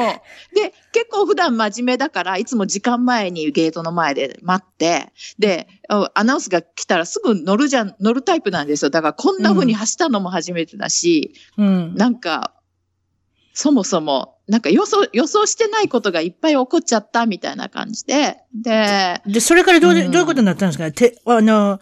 [0.55, 8.89] で、結構普段真面目だから、いつも時間前にゲートの前で待って、で、アナウンスが来たらすぐ乗るじゃん、乗るタイプなんですよ。
[8.89, 12.53] だからこんな風に走ったのも初めてだし、うん、なんか、
[13.53, 20.91] そもそも、なんか予想、予想してないことがいっぱい起こっちゃったみたいな感じで、で、で、それからどう、うん、どういうことになったんですか？
[20.91, 21.79] て、あの、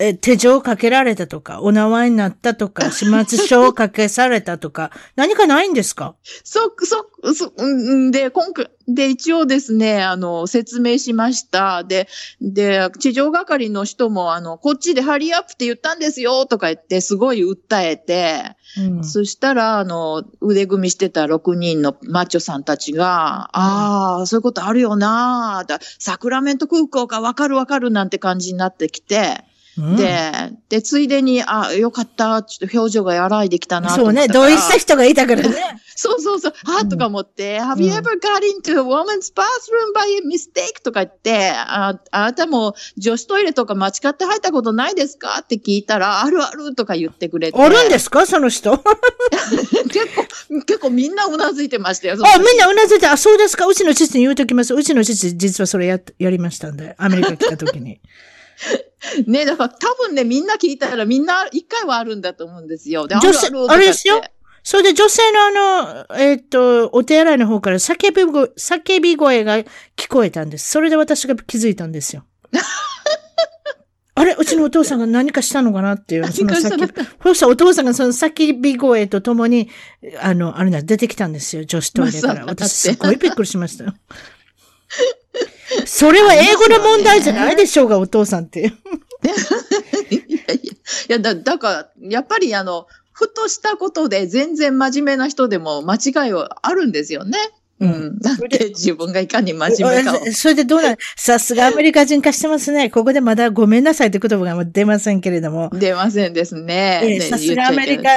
[0.00, 6.14] え、手錠かけられたとか、お縄になったとか、 始末書をかけされたとか、何かないんですか？
[6.44, 11.82] そ、そ、そ、んで、今回、で、一応ですね、あの、説明しました。
[11.84, 12.08] で、
[12.40, 25.66] で、地上係の人も、あの、こっちでハリーアップって言ったんですよ、とか言って、すごい訴えて、うん、そしたら、あの、腕組みしてた6人のマッチョさんたちが、ああ、そういうことあるよな
[25.98, 29.44] サクラメント空港かわかるわかるなんて感じになってきて、
[29.96, 30.32] で、
[30.68, 35.54] で、ついでに、あ、よかった、ちょっと表情が和らいできたなそうね、同意した人がいたからね。
[36.00, 40.80] そうそうそう、はとか思って、Have you ever got into a woman's bathroom by mistake?
[40.82, 45.40] とか言って、ああなたも女子トイレとか間違って入ったことないですか？
[45.42, 47.60] って聞いたら、あるあるとか言ってくれて。
[47.60, 48.26] あるんですか？
[48.26, 48.78] その人？
[49.90, 52.16] 結構、結構みんなうなずいてましたよ。
[52.24, 53.66] あ、みんなうなずいて、あ、そうですか？
[53.66, 54.74] うちの父に言うときます。
[54.74, 58.00] うちの父、実はそれや、やりましたんで、アメリカ来たときに。
[59.26, 63.06] ねだから多分ね、みんな聞いたらみんな一回はあるんだと思うんですよ。
[63.08, 64.22] 女性、あれですよ。
[64.62, 69.58] それで女性のあの、えっ、ー、と、お手洗いの方から叫び声、叫び声が
[69.96, 70.70] 聞こえたんです。
[70.70, 72.24] それで私が気づいたんですよ。
[74.14, 77.08] あれうちのお父さんが何かしたのかなっていう、その叫び。
[77.22, 79.70] そしたらお父さんがその叫び声とともに、
[80.20, 82.44] あの、あれだ、出てきたんですよ、女子トイレから。
[82.44, 83.94] 私すごいびっくりしましたよ。
[85.86, 88.60] それは英語の問題じゃないでしょうが、お父さんって。
[90.10, 90.60] いやい
[91.08, 97.36] や、だ、だから、やっぱりあの、ふとしたことで全然真面目な人でも間違いはあるんですよね。
[97.80, 98.18] うん。
[98.20, 100.32] なんで自分がいかに真面目かを。
[100.32, 102.90] それでどうなさすがアメリカ人化してますね。
[102.90, 105.70] ここでまだごめんなさいって言葉が出ませんけれども。
[105.72, 107.20] 出ませんですね。
[107.22, 108.08] さすがアメリカ、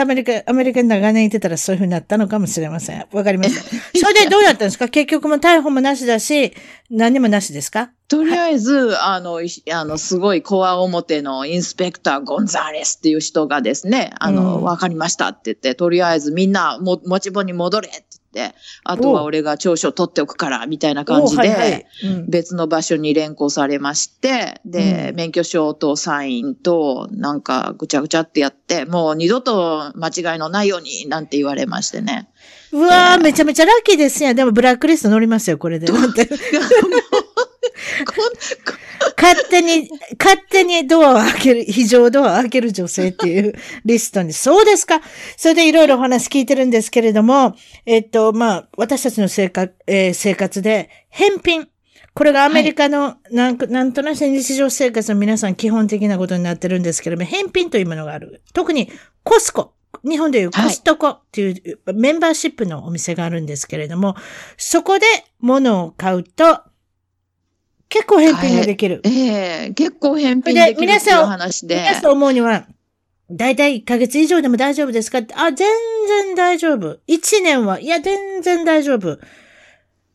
[0.00, 3.04] アメリカ、アメリカに長年いてたらそういうふうになったのかもしれません。
[3.12, 3.62] わかりました。
[3.98, 4.88] それでどうなったんですか？
[4.88, 6.52] 結局も逮捕もなしだし、
[6.90, 7.90] 何もなしですか？
[8.08, 18.07] とりあえず、あの、あの、すごいコア表のインスペクター・ゴンザーレスっていう人がですね、あの、わ、うん、かりましたって言って、とりあえずみんなも持ち場に戻れって、
[18.84, 21.86] あとは俺が調書取っておくから、みたいな感じで、
[22.28, 32.28] 別の場所に連行されまして、で、うん、免許証とサインと、なんかぐちゃぐちゃってやって、もう二度と間違いのないように、なんて言われましてね。
[32.72, 34.36] うわー、めちゃめちゃラッキーですやん。
[34.36, 35.88] でもブラックリスト乗りますよ、これで。
[39.16, 44.32] 勝手に、勝手にドアを開ける、非常ドアを開ける女性っていうリストに。
[44.32, 45.00] そうですか。
[45.36, 47.54] それでいろいろお話聞いてるんですけれども、
[47.86, 51.68] えっと、まあ、私たちの生活、えー、生活で、返品。
[52.14, 58.42] これがアメリカの、はい、なんなんとなく日常生活の皆さん基本的なことになってるんですけれども、返品というものがある。
[58.52, 58.90] 特に
[59.22, 59.74] コスコ。
[60.04, 64.16] 日本でいうコストコっていうメンバーシップのお店があるんですけれども、
[64.56, 65.06] そこで
[65.40, 66.62] 物を買うと、
[67.88, 69.00] 結構返品ができる。
[69.04, 71.76] ええー、結構返品できるっていう話で。
[71.76, 72.66] 皆さん思うには、
[73.30, 75.68] だいたい1ヶ月以上でも大丈夫ですかって、あ、全
[76.06, 76.98] 然大丈夫。
[77.08, 79.18] 1年は、いや、全然大丈夫。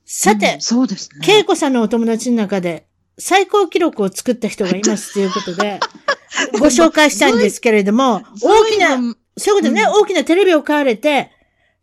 [0.05, 1.39] さて、うん、そうですね。
[1.39, 2.86] 恵子さんのお友達の中で、
[3.17, 5.79] 最高記録を作った人がいますということで、
[6.59, 8.97] ご紹介したいんですけれども、大きな、
[9.38, 11.31] そういうことね、うん、大きなテレビを買われて、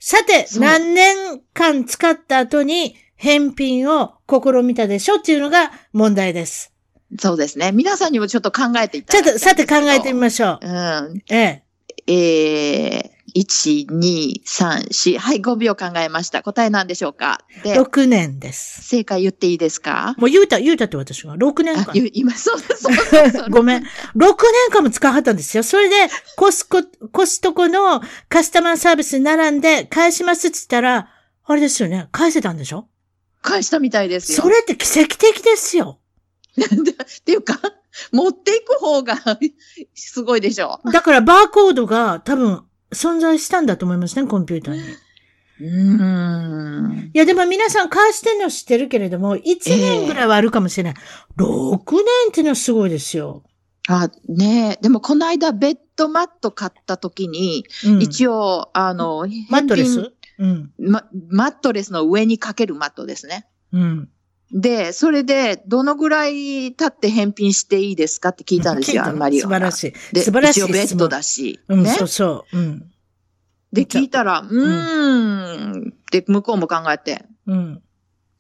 [0.01, 6.73] さて、何年間使った後に返品を試みたでしょっていうのが問題です。
[7.19, 7.71] そうですね。
[7.71, 10.67] 皆さんにもちょっと考えていただきたいちょっと、さて考えてみましょう。
[10.67, 11.23] うん。
[11.29, 11.63] ええ。
[12.07, 15.19] えー、1、2、3、4。
[15.19, 16.43] はい、5秒考えました。
[16.43, 17.41] 答え何でしょうか？
[17.63, 18.83] で ?6 年です。
[18.89, 20.15] 正解言っていいですか？
[20.17, 21.37] もう言うた、言うたって私が。
[21.37, 21.93] 6年間。
[22.15, 23.51] 今、そうです、そうです。
[23.51, 23.83] ごめん。
[23.83, 23.85] 6
[24.17, 24.27] 年
[24.73, 25.63] 間も使わはったんですよ。
[25.63, 25.95] それで、
[26.37, 31.09] コスコ、コストコのカスタマーサービスに並んで返しますって言ったら、
[31.45, 32.09] あれですよね。
[32.13, 32.87] 返せたんでしょ？
[33.43, 34.43] 返したみたいですよ。
[34.43, 35.99] それって奇跡的ですよ。
[36.61, 37.59] っていうか、
[38.13, 39.17] 持っていく方が
[39.95, 40.81] すごいでしょ。
[40.93, 44.83] だからバーコードが多分存在したんだと思いますね、コンピューターに。
[45.61, 47.11] うん。
[47.13, 49.43] いや、でも皆さん返してんの知ってるけれども、1
[49.77, 50.95] 年ぐらいはあるかもしれない。
[50.97, 53.43] えー、6年っていうのはすごいですよ。
[53.89, 54.83] あ、ねえ。
[54.83, 60.13] でもこの間ベッドマット買った時に、うん、一応、あの、マットレス？
[60.41, 63.47] うん、ま、マットレスの上にかけるマットですね。
[63.73, 64.09] うん。
[64.53, 69.39] で、それで、どのぐらい経って返品していいですかって聞いたんですよ、あんまり。
[69.41, 70.15] 素晴らしい。
[70.15, 70.61] で、素晴らしい。
[70.61, 71.61] 一応ベッドだし。
[71.69, 72.59] うん、そうそう。
[72.59, 72.91] うん。
[73.73, 75.95] で、聞いたら、うーん。
[76.11, 77.25] で、向こうも考えて。
[77.47, 77.83] うん。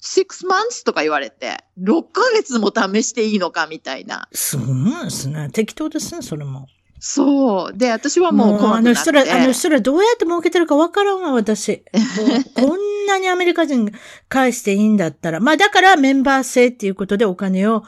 [0.00, 4.26] 6 months とか言われて、6ヶ月も試していいのかみたいな。
[4.32, 5.50] そうですね。
[5.52, 6.66] 適当ですね、それも。
[7.00, 7.76] そう。
[7.76, 11.82] で、私はもうあの人ら、あの人らどうやって儲けてるかわからんわ、私。
[12.54, 13.90] こんなにアメリカ人
[14.28, 15.40] 返していいんだったら。
[15.40, 17.84] まあだからメンバー制っていうことでお金を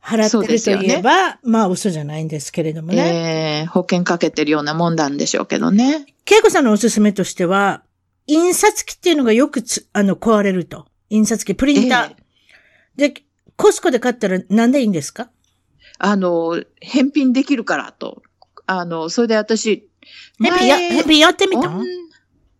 [0.00, 3.64] 払ってるといえば、ね、まあ嘘じゃないんですけれどもね。
[3.64, 6.06] えー、保険かけてるようなもんなんでしょうけどね。
[6.24, 7.82] 恵子さんのおすすめとしては、
[8.28, 10.86] 印刷機っていうのがよくつ、あの、壊れると。
[11.10, 12.10] 印刷機、プリンター。
[12.10, 13.22] えー、で、
[13.56, 15.30] コスコで買ったらなんでいいんですか？
[15.98, 18.22] あの、返品できるからと。
[18.70, 19.88] あの、それで私、
[20.40, 21.68] ヘビや、ヘビやってみた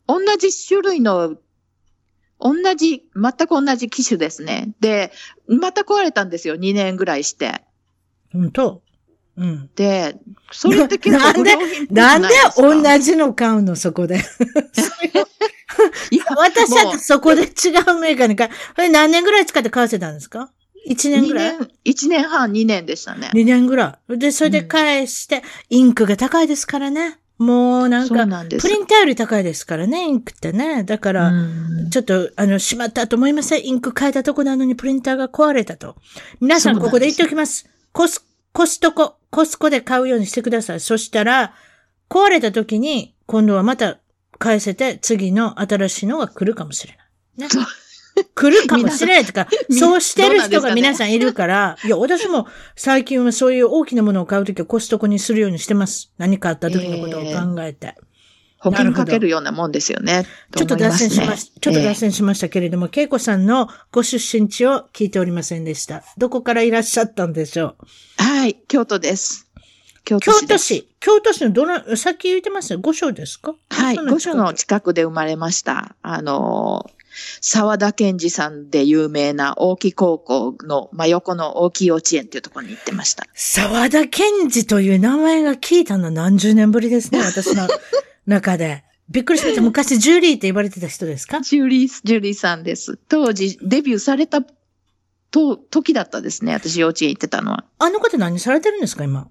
[0.06, 1.36] 同じ種類の、
[2.40, 4.72] 同じ、全く同じ機種ですね。
[4.80, 5.12] で、
[5.48, 7.60] また壊れたんですよ、2年ぐらいして。
[8.32, 8.82] 本当？
[9.36, 9.70] うん。
[9.76, 10.16] で、
[10.50, 11.56] それって結構なんで、
[11.90, 14.16] なんで同じの買うの、そこで？
[16.10, 18.50] いや、私だってそこで違うメーカーに買う。
[18.50, 20.50] これ何年ぐらい使って買わせたんですか？
[20.88, 23.30] 1年ぐらい ?1 年、1年半、2年でしたね。
[23.34, 24.18] 2年ぐらい？
[24.18, 27.18] で、それで返して、うん、インクが高いですからね。
[27.38, 30.82] もうなんか、んプリンターより高いですからね、インクってね。
[30.82, 31.32] だから、
[31.90, 33.64] ちょっと、あの、しまったと思いません？
[33.64, 35.94] インク変えたとこなのにプリンターが壊れたと。
[36.40, 37.68] 皆さんここで言っておきます。
[37.92, 40.80] コス、コストコ、コスコで買うようにしてください。
[40.80, 41.54] そしたら、
[42.10, 43.98] 壊れた時に、今度はまた
[44.38, 46.98] 返せて、次の新しいのが来るかもしれ
[47.36, 47.48] ない。
[47.48, 47.62] ね。
[48.24, 56.12] 来るかもしれないとか、 そうしてる人が皆さんいるから、いや、私も最近はそういう大きなものを買うときはコストコにするようにしてます。
[56.18, 57.94] 何かあった時のことを考えて。
[58.60, 60.26] 保険かけるようなもんですよね。
[60.56, 66.02] ちょっと脱線しまし、ちょっと脱線しましたけれども、恵子さんのご出身地を聞いておりませんでした。
[66.16, 67.76] どこからいらっしゃったんでしょ
[68.18, 68.22] う？
[68.22, 69.46] はい、京都です。
[70.04, 70.40] 京都市。
[70.40, 70.88] 京都市。
[70.98, 73.54] 京都市のどの、さっき言ってました五所ですか？
[73.70, 75.94] はい、五所の近くで生まれました。
[76.02, 76.90] あの、
[77.40, 83.24] 沢田健二さんで有名な大木高校の真横の大木幼稚園っていうところに行ってました。
[83.34, 87.68] 沢田健二という名前が聞いたの何十年ぶりですね、 私の
[88.26, 88.84] 中で。
[89.10, 89.62] びっくりしました。
[89.62, 91.40] 昔、ジュリーって言われてた人ですか？
[91.40, 92.98] ジュリー、ジュリーさんです。
[93.08, 94.42] 当時、デビューされた
[95.30, 96.52] と、時だったですね。
[96.52, 97.64] 私、幼稚園行ってたのは。
[97.78, 99.28] あの方何されてるんですか、今？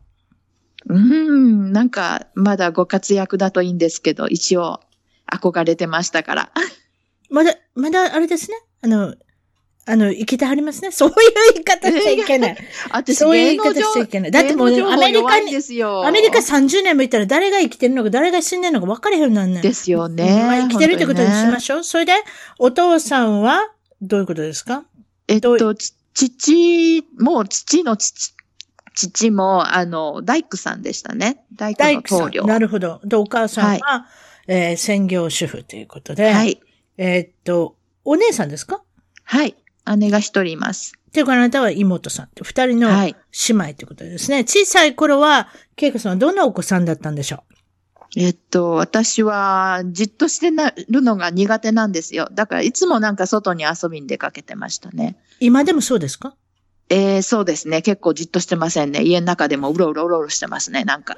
[0.89, 4.79] うん、なんか、まだご活躍だといいんですけど、一応、
[5.31, 6.51] 憧れてましたから。
[7.29, 8.57] まだ、まだあれですね。
[8.81, 9.15] あの、
[9.89, 10.91] あの、生きてはりますね。
[10.91, 11.15] そういう
[11.53, 12.57] 言い方しちゃいけない。
[13.13, 14.31] そういう言い方しちゃいけない。
[14.31, 15.55] だってもう、ね、アメリカに、
[16.05, 20.43] アメリカ30年もいたら誰が生きてるのか誰が死んでるのか分かれへんなんねですよね。
[20.43, 21.77] まあ、生きてるってことにしましょう。
[21.79, 22.13] ね、それで、
[22.59, 24.83] お父さんは、どういうことですか？
[25.29, 25.73] えっと、
[26.13, 28.33] 父、もう父の父、
[28.93, 31.45] 父も、あの、大工さんでしたね。
[31.55, 32.45] 大工の棟梁。
[32.45, 32.99] なるほど。
[33.05, 34.07] で、お母さんは、は
[34.47, 36.31] い、えー、専業主婦ということで。
[36.31, 36.59] はい。
[36.97, 38.81] えー、っと、お姉さんですか？
[39.23, 39.55] はい。
[39.97, 40.93] 姉が一人います。
[41.09, 43.15] っていうかあなたは妹さんって二人の姉
[43.49, 44.37] 妹ってことですね。
[44.37, 47.43] はい、小さい頃は、恵子さんはどんなお子さんだったんでしょ
[48.15, 48.19] う？
[48.19, 52.29] えっと、私はじっとしてなるのが苦手なんですよ。
[52.31, 55.17] だからいつもなんか外に遊びに出かけてましたね。
[55.39, 56.35] 今でもそうですか？
[56.89, 57.81] えー、そうですね。
[57.81, 59.03] 結構じっとしてませんね。
[59.03, 60.83] 家の中でもうろうろうろうろしてますね。
[60.83, 61.17] なんか。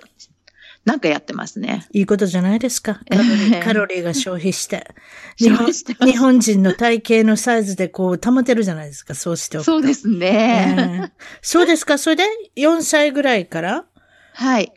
[0.86, 1.88] なんかやってますね。
[1.92, 3.02] いいことじゃないですか。
[3.10, 4.88] カロリーカロリーが消費して。
[5.38, 9.14] 日本日本人の体型のサイズでこう保てるじゃないですか。
[9.14, 11.12] そうしておくそうですね、えー、
[11.42, 11.98] そうですか？
[11.98, 12.24] それで
[12.58, 13.86] 4歳ぐらいから？
[14.34, 14.74] はい。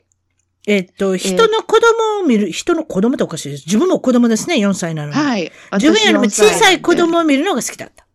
[0.65, 3.63] えっと、人の子供を見る、人の子供っておかしいです。
[3.65, 5.15] 自分も子供ですね、4歳なのに。
[5.15, 5.51] はい。
[5.73, 8.05] 自分よりも小さい子供を見るのが好きだった。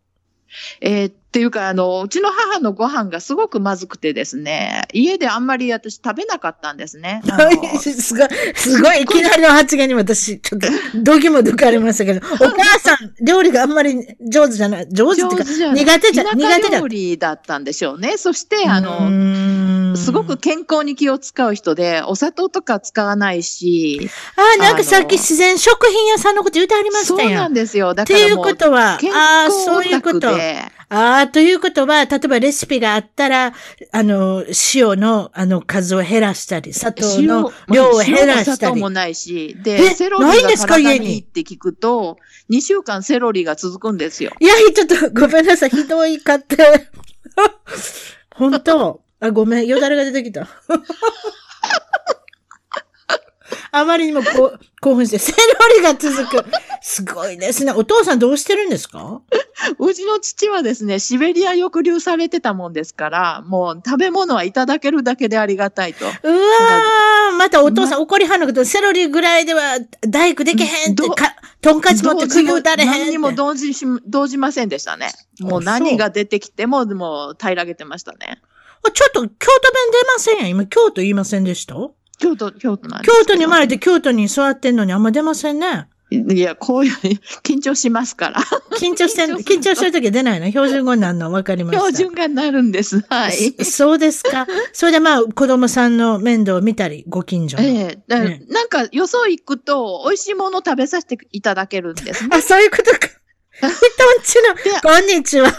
[0.81, 7.21] えー、っていうか、あの、うちの母のご飯がすごくまずくてですね、家であんまり私食べなかったんですね。
[7.79, 13.95] すごい、すごい、いきなりの発言に私、ちょっと、どぎも抜かれましたけど、 お母さん、料理があんまり
[14.27, 16.79] 上手じゃない、上手っていうか、苦手じゃ、苦手だ。
[16.79, 18.17] 料理だったんでしょうね。
[18.17, 19.07] そして、あの、
[19.99, 24.09] すごく健康に気を使う人で、お砂糖とか使わないし。
[24.35, 27.29] ああ、なんかさっき自然食品屋さんのこと言うてありましたよ。
[27.29, 27.93] そうなんですよ。
[27.93, 28.19] だから。
[28.19, 30.29] っていうことは、ああ、そういうこと。
[30.91, 33.53] ああ、ということは、例えばレシピがあったら、
[33.91, 34.43] あの、
[34.73, 38.57] 塩の、あの、数を減らしたり、砂糖の量を減らしたり。
[38.57, 42.17] 砂糖もないし、で、セロリが体にいいって聞くと、
[42.49, 44.31] 2週間セロリが続くんですよ。
[44.39, 46.89] いや、ちょっとごめんなさい、ひどいかって。
[48.35, 50.47] 本当あ、ごめん、よだれが出てきた。
[53.71, 55.37] あまりにもこう興奮して、セロ
[55.77, 56.43] リが続く。
[56.81, 57.71] すごいですね。
[57.71, 59.21] お父さんどうしてるんですか？
[59.77, 66.05] うちの父はですね、シベリア抑留されてたもんですから、もう食べ物はいただけるだけでありがたいと。
[66.05, 75.11] うわー、またお父さん怒りはんのけど、セロリぐらいでは大工できへんってか、とんかつ持って首打たれへん何にも動じし、動じませんでしたね。
[75.41, 78.41] もう何が出てきても、もう平らげてましたね。
[78.93, 79.33] ちょっと京都弁
[79.91, 80.49] 出ませんやん。
[80.49, 81.75] 今京都言いませんでした？
[82.19, 85.87] 京都、京都なん京都に生まれて京都に座ってんのにあんま出ませんね。
[86.11, 86.91] いや、こういう、
[87.43, 88.41] 緊張しますから。
[88.79, 90.47] 緊張して緊張してるとき出ないの？
[90.47, 91.29] 標準語になるの？
[91.29, 91.85] 分かりました。
[91.85, 93.01] 標準語になるんです。
[93.09, 93.63] はい。
[93.63, 94.47] そうですか。
[94.73, 97.63] それでまあ、子供さんの面倒を見たり、ご近所の。
[97.63, 102.97] ええー、なんか、よそ行くと、美味しいもの食べさせていただけるんです、ね、あ、そういうことか。
[103.59, 103.71] 人ん
[104.23, 104.35] ち
[104.73, 105.51] の、こんにちは。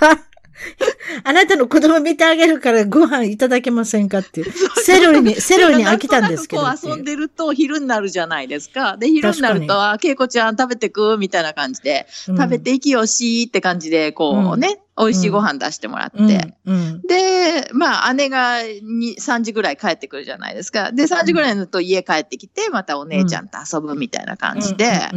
[1.25, 4.53] あなたの子供見てあげるからご飯いただけませんかっていう。
[4.83, 6.63] セロリに、 セロリに飽きたんですけど。
[6.63, 8.97] こう遊んでると昼になるじゃないですか。
[8.97, 16.19] で、昼になると、あ、けいこちゃん食べてくみたいな感じで、うん、食べていきよしって感じで、こうね、美味しいご飯出してもらって。
[16.19, 20.93] うんうん、で、まあ、姉が2、3時ぐらい帰ってくるじゃないですか。
[20.93, 25.11] で、3時ぐらいになると家帰ってきて、またお姉ちゃんと遊ぶみたいな感じで、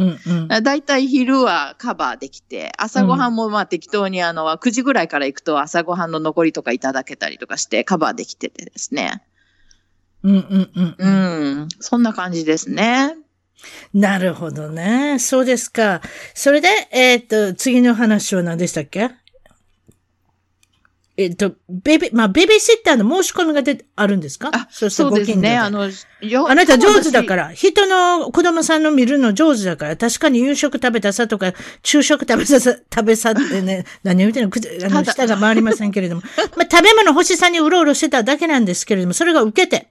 [0.62, 9.22] だいたい昼はカバーできて、朝ごはんもまあ適当にあの、9時ぐらいから行くと朝ごはんの残りとかいただけたりとかしてカバーできててですね。
[10.22, 10.96] うんうんうん。
[10.98, 11.68] うん。
[11.80, 13.14] そんな感じですね。
[13.92, 15.18] なるほどね。
[15.18, 16.00] そうですか。
[16.34, 19.10] それで、えっ、と、次の話は何でしたっけ？
[21.16, 24.50] えっと、ベビー、まあ、ベビーシッターの申し込みがで、あるんですか？
[24.52, 25.56] あ、そうそうですね。
[25.56, 31.52] あの、あなた上手だから、人の子供さんの見るの上手だから、確かに夕食食べたさとか、
[31.84, 36.22] 昼食食べさ、食べさってね、 何を言ってんの、あの、舌が回りませんけれども。
[36.56, 39.86] まあ、食べ物欲しさにうろうろしてただけなんですけれども、それが受けて。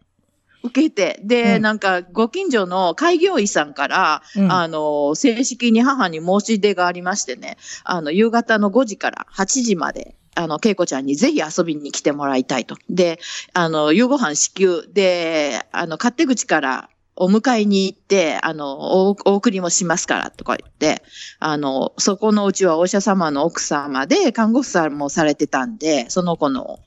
[0.63, 12.75] 受けて、で、うん、なんか、ご近所の開業医さんから、うん、あの、正式に母に申し出がありましてね、あの、夕方の5時から8時まで、あの、恵子ちゃんにぜひ遊びに来てもらいたいと。
[12.89, 13.19] で、
[13.53, 21.03] あの、夕ご飯支給で、あの、勝手口からお迎えに行って、あの、お送りもしますからとか言って、
[21.39, 26.79] あの、そこのうちはお医者様の奥様で看護婦さんもされてたんで、その子の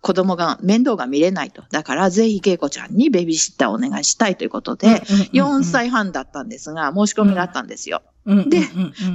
[0.00, 1.62] 子供が面倒が見れないと。
[1.70, 5.00] だからぜひ恵子ちゃんにベビーシッターをお願いしたいということで、
[5.32, 8.02] 4歳半だったんですが、申し込みがあったんですよ。
[8.26, 8.60] で、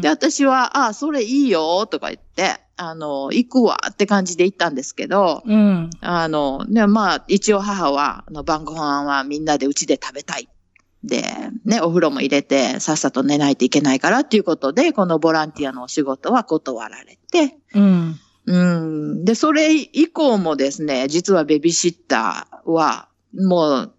[0.02, 10.50] で、私は、ああ、それいいよ、とか言って、あの、行くわって感じで行ったんですけど、うん、あの、ね、まあ、一応母は、あの、晩ご飯はみんなでうちで食べたい。
[11.04, 11.24] で、
[11.66, 18.20] ね、お風呂も入れて、さっさと寝ないといけないからっていうことで、このボランティアのお仕事は断られて、うん。
[18.48, 19.26] うん。
[19.26, 23.94] で、それ以降もですね、実はベビーシッターは、もう、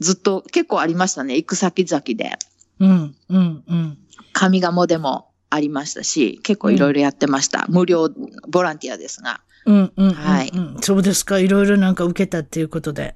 [0.00, 1.36] ずっと結構ありましたね。
[1.36, 2.38] 行く先々で。
[2.80, 3.98] うん、うん、うん。
[4.32, 7.66] 上賀茂でもありましたし、結構いろいろやってました。
[7.68, 8.10] うん、無料
[8.48, 9.40] ボランティアですが。
[9.66, 10.52] うん、うん、はい。
[10.80, 11.38] そうですか。
[11.38, 13.14] いろいろなんか受けたっていうことで。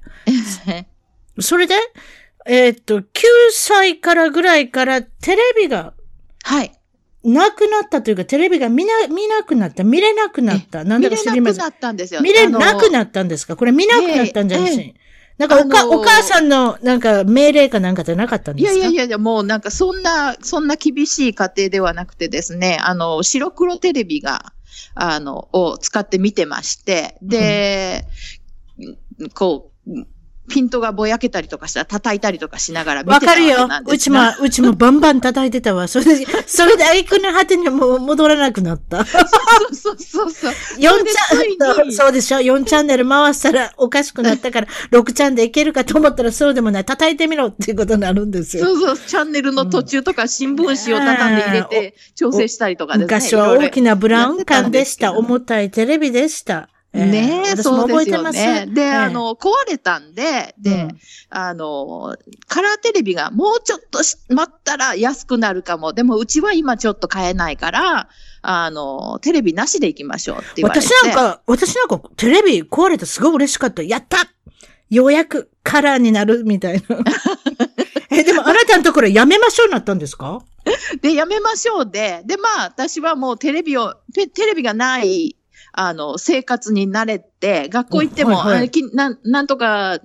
[1.39, 1.75] それで、
[2.47, 3.05] えー、っと、9
[3.51, 5.93] 歳からぐらいからテレビが、
[6.43, 6.71] はい。
[7.23, 10.83] なくなったというか、テレビが見な、見なくなった、見れなくなった。
[10.83, 11.53] なんだか知りません。
[11.53, 12.21] 見れなくなったんですよ。
[12.21, 13.55] 見れなくなったんですか？
[13.55, 14.95] これ見なくなったんじゃないですか、
[15.37, 18.77] なんかおか、お母さんのなんか命令かなんかじゃなかったんですか？
[18.77, 24.53] いやいやいや、もうなんかそんな、そんな厳しい家庭ではなくてですね、あの、白黒テレビが
[24.95, 28.05] あの、を使って見てまして、で、
[29.19, 29.91] うん、こう、
[30.49, 34.39] ピントがぼやけたりとかしたら叩いたりとかしながら見てたわけなんですわかるよ。
[34.39, 35.87] うちも、うちもバンバン叩いてたわ。
[35.87, 39.05] それで、 それでアイコンの果てにも戻らなくなった。
[39.05, 40.53] そうそうそうそう。
[40.77, 46.85] 4チャンネル、そうでしょ ?4 チャンネル回したらおかしくなったから、 6チャンでいけるかと思ったらそうでもない。
[46.85, 48.65] 叩いてみろっていうことになるんですよ。
[48.65, 48.97] そうそう。
[48.97, 53.03] チャンネルの途中とか新聞紙を畳んで入れて調整したりとかですね。
[53.05, 55.13] 昔は大きなブラウン管でした。
[55.13, 56.69] 重たいテレビでした。
[56.91, 58.65] ねえ、そうですよね。
[58.67, 60.87] で、あの、壊れたんで、で、
[61.29, 62.15] あの、
[62.47, 63.99] カラーテレビがもうちょっと
[64.33, 65.93] 待ったら安くなるかも。
[65.93, 68.09] でも、うちは今ちょっと買えないから、
[68.41, 70.87] あの、テレビなしで行きましょうって言われて。
[70.87, 73.83] 私なんか、私なんか、テレビ壊れてすごい嬉しかった。
[73.83, 74.17] やった
[74.89, 76.97] ようやくカラーになるみたいな。
[78.09, 80.41] え、でもあなたのところやめましょうになったんですか？
[81.01, 85.35] で、やめましょうで、で、まあ、私はもうテレビを、テレビがない
[85.71, 89.99] あの、生活に慣れて、学校行っても、はいはい、ななんとか、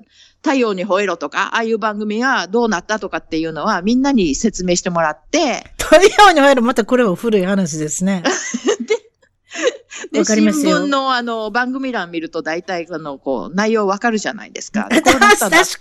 [0.45, 5.65] 太陽に吠えろとか、ああいう番組がどうなったとかっていうのは、みんなに説明してもらって。
[5.79, 8.23] 太陽に吠えろ、またこれは古い話ですね。
[10.13, 14.89] で、で新聞のあの、番組欄見ると大体あの、こう、内容わかるじゃないですか。
[14.93, 15.03] 確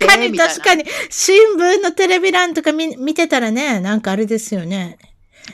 [0.06, 0.84] かに、確かに。
[1.10, 4.98] 新聞のテレビ欄とか見見てたらね、なんかあれですよね。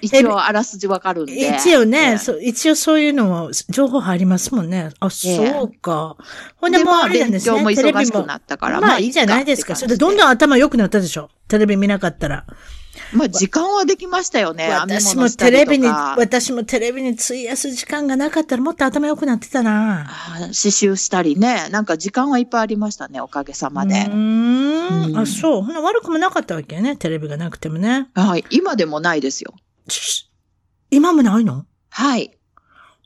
[0.03, 1.57] 一応あらすじわかるんで。
[1.57, 4.91] 一応ね、そ一応そういうのも情報入りますもんね。
[5.01, 6.17] あ、そうか。
[6.57, 7.75] ほんでもうあれなんですね。
[7.75, 8.81] テレビもなったから。
[8.81, 9.77] まあいいじゃないですか。
[9.77, 11.31] それでどんどん頭良くなったでしょ？
[11.49, 12.47] テレビ見なかったら。
[13.13, 14.69] まあ時間はできましたよね。
[14.71, 20.09] 私もテレビに、私もテレビに費やす時間がなかったらもっと頭良くなってたな。
[20.39, 21.69] 刺繍したりね。
[21.71, 23.21] なんか時間はいっぱいありましたね。
[23.21, 24.07] おかげさまで。
[24.11, 25.19] うん。
[25.19, 25.63] あ、そう。
[25.63, 26.97] ほな悪くもなかったわけね。
[26.97, 28.09] テレビがなくてもね。
[28.15, 28.45] はい。
[28.51, 29.55] 今でもないですよ。
[30.91, 31.67] 今もないの？
[31.91, 32.37] はい。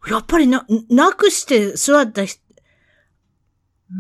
[0.09, 2.43] やっぱりな、なくして座った人、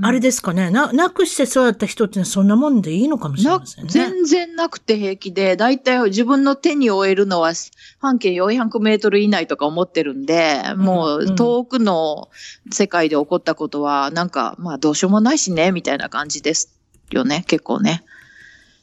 [0.02, 0.70] あれですかね。
[0.70, 3.90] な、なくして座った人ってそんなもんでいいのかもしれませんね。
[3.90, 7.52] 全然なくて平気で、だいたい自分の手に負えるのは
[8.00, 12.28] 半径400メートル以内とか思ってるんで、もう遠くの
[12.70, 16.74] 世界で起こったことは、なんか、まあどうしようもないしね、みたいな感じです
[17.10, 17.44] よね。
[17.46, 18.04] 結構ね。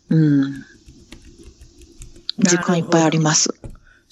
[0.10, 0.66] うん。
[2.40, 3.54] 時間いっぱいあります。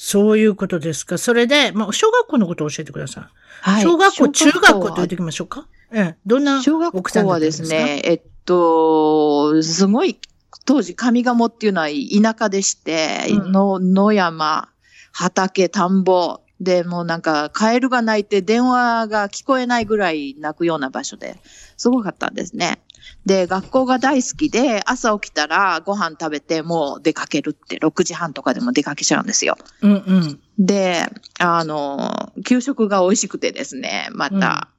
[0.01, 1.17] そういうことですか？
[1.17, 3.23] それで、まあ、小学校のことを教えてください。
[3.69, 3.83] はい。
[3.83, 5.67] 小学校、中学校と言っておきましょうか？
[5.91, 6.17] ええ。
[6.25, 10.17] どんな小学校はですね、えっと、すごい、
[10.65, 14.69] 当時上賀茂っていうのは田舎でして、うん、の野山、
[15.11, 21.35] 畑、田んぼ、で、もうなんか、カエルが鳴いて電話が聞こえないぐらい鳴くような場所で、
[21.75, 22.79] すごかったんですね。
[23.25, 29.57] で、学校が大好きで、朝起きたらご飯食べてもう出かけるって、6時半とかでも出かけちゃうんですよ。
[29.81, 30.39] うんうん。
[30.57, 31.05] で、
[31.39, 34.69] あの、給食が美味しくてですね、また、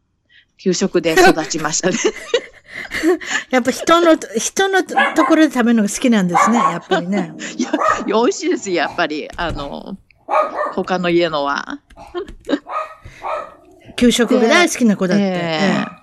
[0.59, 1.97] 給食で育ちましたね。
[3.51, 7.35] やっぱ人の、人のところで食べるのが好きなんですね、やっぱりね。
[7.57, 7.73] いや、
[8.07, 9.29] 美味しいですやっぱり。
[9.37, 9.97] あの、
[10.75, 11.81] 他の家のは。
[13.97, 15.25] 給食が大好きな子だって。
[15.25, 16.01] えー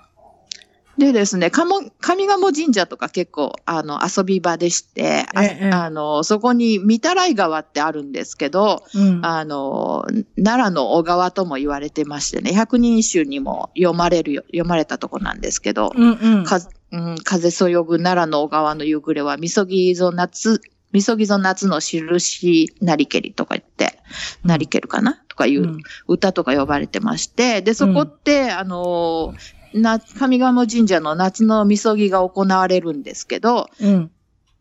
[0.98, 10.04] でですね、かも、上賀茂神社とか結構、あの、遊び場でして、ええ、あの、そこに、御たらい川ってあるんですけど、うん、あの、
[10.36, 16.44] 奈良の小川とも言われてましてね、百人一首にも読まれる、読まれたとこなんですけど、うんうん。
[16.44, 24.00] かうん、風そよぐ奈良の小川の夕暮れは、みそぎぞ夏、みそぎぞ夏の印なりけりとか言って、
[24.42, 25.22] なりけるかな？
[25.28, 25.78] とかいう
[26.08, 29.34] 歌とか呼ばれてまして、で、そこって、あの、
[29.74, 34.10] な、上賀茂神社の夏のみそぎが行われるんですけど、うん、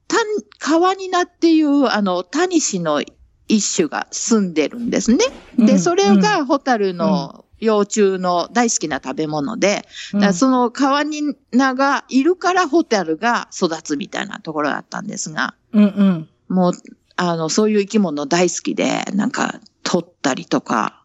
[0.08, 0.18] た
[0.60, 3.02] 川になっていう、あの、タニシの
[3.48, 5.26] 一種が住んでるんですね。
[5.58, 16.74] で、それがホタルの幼虫の大好きな食べ物で、うん、その川に名がいるからホタルが育つみたいなところだったんですが、うんうん、もう、
[17.16, 21.04] あの、そういう生き物大好きで、なんか、取ったりとか、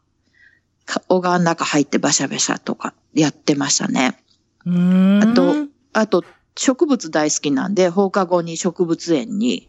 [1.09, 4.19] 小川の中入ってバシャバシャとかやってましたね。
[4.67, 5.55] あと、
[5.93, 6.25] あと、
[6.57, 9.69] 植物大好きなんで、放課後に植物園に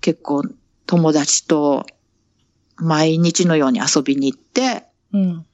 [0.00, 0.42] 結構
[0.86, 1.86] 友達と
[2.76, 5.46] 毎日のように遊びに行って、うん、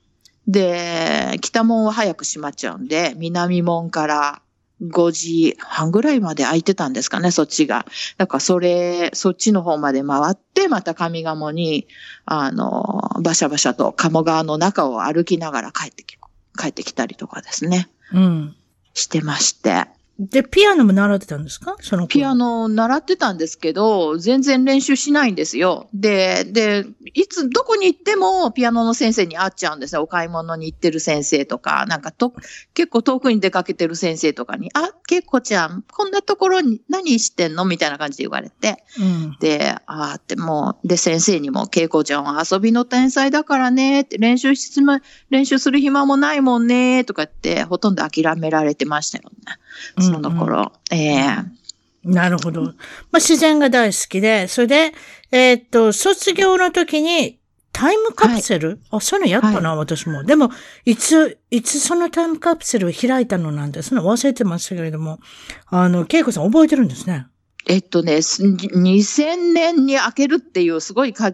[0.46, 4.42] で、北門は早く閉まっちゃうんで、南門から
[4.82, 7.86] 5時半ぐらいまで空いてたんですかね、そっちが。
[8.18, 11.86] だからそれ、そっちの方まで回って、また上賀茂に、
[12.26, 16.18] あの、バシャバシャと鴨川の中を歩きながら帰ってき、
[16.58, 17.88] 帰ってきたりとかですね。
[18.12, 18.56] うん。
[18.92, 19.86] してまして。
[20.18, 21.76] で、ピアノも習ってたんですか？
[21.80, 25.88] そのピアノ習ってたんですけど、全然練習しないんですよ。
[25.92, 30.00] で、で、いつ、どこに行ってもピアノの先生に会っちゃうんですよ。
[30.00, 32.32] お買い物に行ってる先生とか、なんかと、
[32.72, 37.66] 結構遠くに出かけてる先生とかに、あ、けいこちゃん、こんなところに何してんの？
[37.66, 38.82] みたいな感じで言われて。
[38.98, 44.80] うん、で、あってもう、で、先生にも、けいこちゃんは遊びの天才だからね、って練習し
[45.28, 49.58] 練習する暇もないもんね、とかって、ほとんど諦められてましたよね。
[50.06, 50.72] その頃。
[50.90, 52.62] うんうん、ええー、なるほど。
[52.62, 52.72] まあ、
[53.14, 54.92] 自然が大好きで、それで、
[55.32, 57.38] えー、っと、卒業の時に、
[57.72, 60.24] タイムカプセル、はい、あ、そういうのやったな、はい、私も。
[60.24, 60.50] でも、
[60.86, 65.18] いつ、いつそのタイムカプセルを開いたのなんて、その忘れてましたけれども、
[65.66, 67.26] あの、恵子さん覚えてるんですね。
[67.66, 71.32] えっとね、2000年に開けるっていうすごいか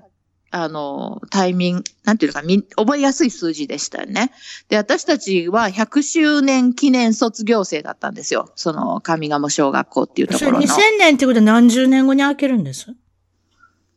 [0.55, 4.32] あの、タイミング、なんていうか、み、覚えやすい数字でしたよね。
[4.68, 8.53] で、私たちは100周年記念卒業生だったんですよ。
[8.55, 10.59] その、上賀茂小学校っていうところの。
[10.61, 12.94] 2000年ってことは何十年後に開けるんです？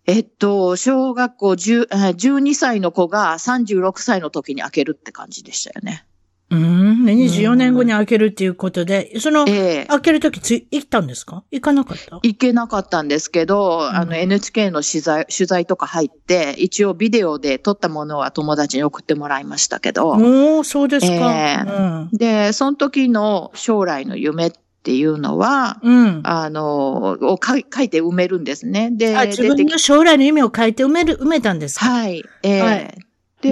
[0.08, 6.06] えっと、小学校10 12歳の子が36歳の時に開けるって感じでしたよね。
[6.52, 7.04] うん。
[7.06, 11.44] 24年後に開けるっていうことで、その、えー、開けるときつ、行ったんですか？
[11.52, 12.18] 行かなかった？
[12.22, 20.10] 行けなかったんですけど、うん、あの NHK の取材、取材とか入って、一応ビデオで撮ったものは友達に送ってもらいましたけど。
[20.10, 24.52] おそうですか、えー、うん、で、その時の将来の夢っ
[24.84, 28.92] ていうのは、うん、あの、を書いて埋めるんですね。
[28.94, 31.86] で、自分の将来の夢を書いて埋める、埋めたんですか？
[31.88, 32.24] はい。
[32.44, 32.98] えー、はい、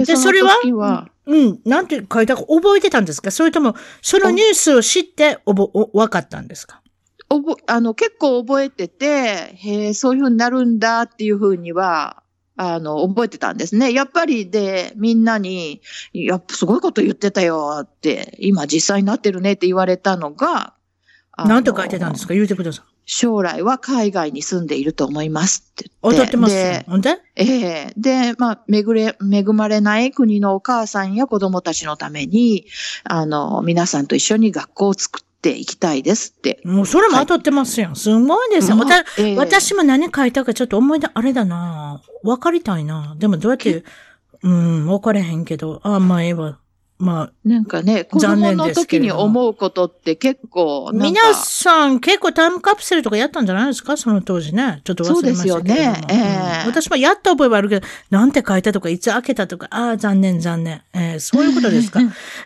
[0.02, 1.08] で、それは？
[1.26, 1.60] うん。
[1.64, 3.30] なんて書いたか覚えてたんですか？
[3.30, 6.82] それとも、そのニュースを知っておぼ、お、分かったんですか？
[7.30, 12.22] おぼ、あの、結構覚えてて、へえ、そういうふうになるんだっていうふうには、
[12.56, 13.92] あの、覚えてたんですね。
[13.92, 15.80] やっぱりで、みんなに、
[16.12, 20.74] やっぱすごいこと言ってたよって、今実際になってるねって言われたのが、
[21.36, 22.34] なんて書いてたんですか？
[22.34, 22.93] 言うてください。
[23.06, 26.20] 将来は海外に住んでいると思いますって言って。
[26.20, 27.18] 踊ってますで、で？
[27.36, 27.92] ええ。
[27.98, 32.66] ー、で、まあ、めぐれ、恵まれない国のお母さんや子供たちのために、
[33.04, 36.60] あの、皆さんと一緒に学校を作っていきたいですって。
[36.64, 37.88] もうそれも当たってますよ。
[37.88, 42.00] はい、すごいですよ、まあえー、私も何書いたかちょっと思い出、あれだな。
[42.22, 43.14] わかりたいな。
[43.18, 43.84] でもどうやって、
[44.42, 46.58] うん、わかれへんけど、あ、まあええわ。
[46.96, 53.96] まあ、なんかね、子供の時に思うことって結構皆さん結構タイムカプセルとかやったんじゃないですか？
[53.96, 54.80] その当時ね。
[54.84, 56.02] ちょっと忘れましたけどそうですよね。
[56.08, 60.82] えー、うん、私もやった覚えはあるけど、なんて書いたとか、いつ開けたとか、ああ、残念残念。
[60.92, 62.00] えー、そういうことですか。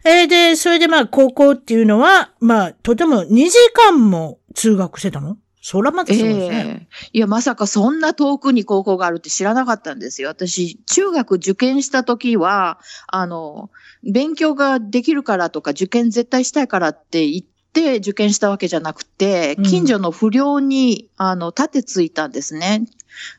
[0.04, 5.36] えー、で、それでまあ高校っていうのは、まあ、とても2時間も通学してたの？
[5.70, 10.28] そらまずそうですね、えー、いや、まさかそんな遠くに高校があるって知らなかったんですよ。
[10.28, 13.68] 私、中学受験した時は、あの、
[14.02, 17.44] 勉強ができるからとか、受験絶対したいからって言っ
[17.74, 22.86] て、受験したわけじゃなくて、近所の不良に、あの、立てついたんですね。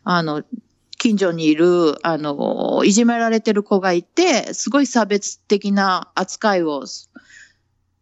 [0.03, 0.43] あの、
[0.99, 6.84] 近所にいる、あの、いじめられてる子がいて、すごい差別的な扱いを、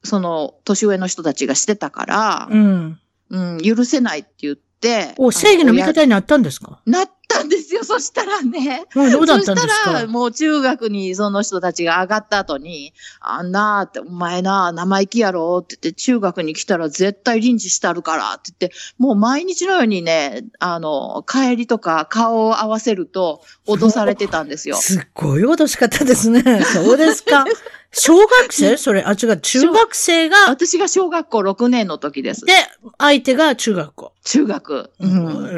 [0.03, 2.99] その、年上の人たちがしてたから、うん、
[3.29, 6.79] うん、許せないって言って、お、正義の味方になったんですか？
[6.85, 7.83] なったんですよ。
[7.83, 8.85] そしたらね。
[8.93, 9.67] どうだったんですか？
[9.67, 24.77] そしたら、もう中学にその人たちが上がった後に、あんなって、お前な、生意気やろって言って、中学に来たら絶対リンチしたるからって言って、もう毎日のようにね、あの、帰りとか顔を合わせると脅されてたんですよ。
[24.79, 26.63] すっごい脅し方ですね。
[26.63, 27.45] そうですか。
[27.91, 28.77] 小学生？
[28.77, 30.37] それ、あ、違う、中学生が？
[30.49, 32.45] 私が小学校6年の時です。
[32.45, 32.53] で、
[32.97, 34.13] 相手が中学校。
[34.23, 34.91] 中学。
[34.99, 35.07] う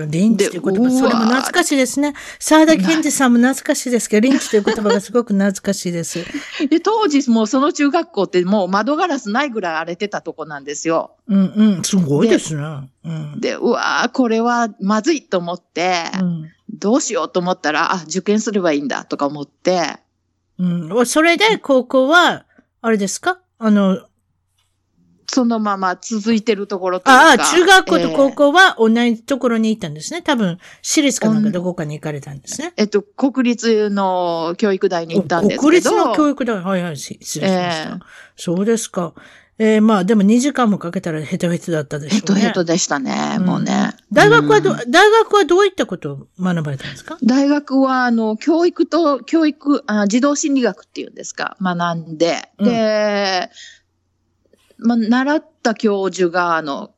[0.05, 0.11] ん。
[0.11, 2.13] リンチという言葉、それも懐かしいですね。
[2.39, 6.23] 沢田健二さんも懐かしいですけど、リンチという言葉がすごく懐かしいです。
[6.69, 11.15] で、当時もうその中学校ってもう窓ガラスないぐらい荒れてたとこなんですよ。
[11.27, 12.89] うんうん、すごいですね。
[13.05, 19.97] うん、で、うわーこれはまずいと思って、うん、どうしようと思ったら、あ、受験すればいいんだとか思って、
[20.59, 21.05] うん。
[21.05, 22.45] それで、高校は、
[22.81, 23.39] あれですか？
[23.57, 24.05] あの、
[25.31, 27.29] そのまま続いてるところとか。
[27.29, 30.19] ああ、中学校と高校は同じところに行ったんですね。
[30.19, 32.73] えー、多分、私立かなんかどこかに行かれたんですね。
[32.77, 35.61] えっと、国立の教育大に行ったんですけど。
[35.61, 37.89] 国立の教育大はいはい、失礼しました。
[37.89, 37.99] えー、
[38.37, 39.13] そうですか。
[39.61, 42.41] えー、まあでも2時間もかけたらヘトヘトだったでしょうね。
[42.41, 43.91] ヘトヘトでしたね、うん、もうね。
[44.11, 47.17] 大学はど、うん、大学はどういったことを学ばれたんですか？
[47.21, 53.49] 大学は、あの、教育と、教育あ、児童心理学っていうんですか、学んで、うん、で、
[54.77, 56.91] まあ、習った教授が、あの、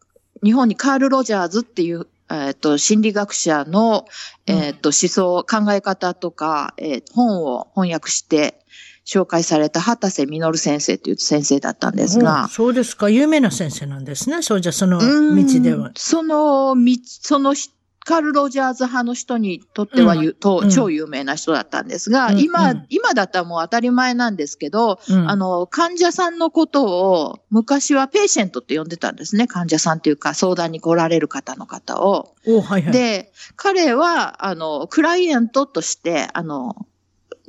[0.43, 4.05] 日本にカール・ロジャーズっていう、えっ、ー、と、心理学者の、
[4.45, 8.60] えっ、ー、と、思想、考え方とか、えー、本を翻訳して、
[9.05, 12.47] 紹介された畑瀬実先生という先生だったんですが。
[12.49, 13.09] そうですか。
[13.09, 14.41] 有名な先生なんですね。
[14.41, 15.91] そうじゃ、その道では。
[15.95, 17.55] その道、その
[18.03, 29.45] カール・ロジャーズ派の人にとっては、うん、超有名な人だったんですが、うん、今、うん、今だったらもう当たり前なんですけど、あの、患者さんのことを昔はペーシェントって呼んでたんですね。
[29.45, 32.33] 患者さんっていうか相談に来られる方の方を。
[32.45, 36.87] はいはい、で、彼は、あの、クライアントとして、あの、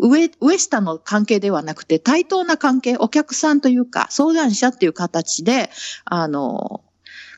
[0.03, 5.71] 上、上下の関係ではなくて対等な関係、お客さんというか相談者っていう形で、
[6.05, 6.83] あの、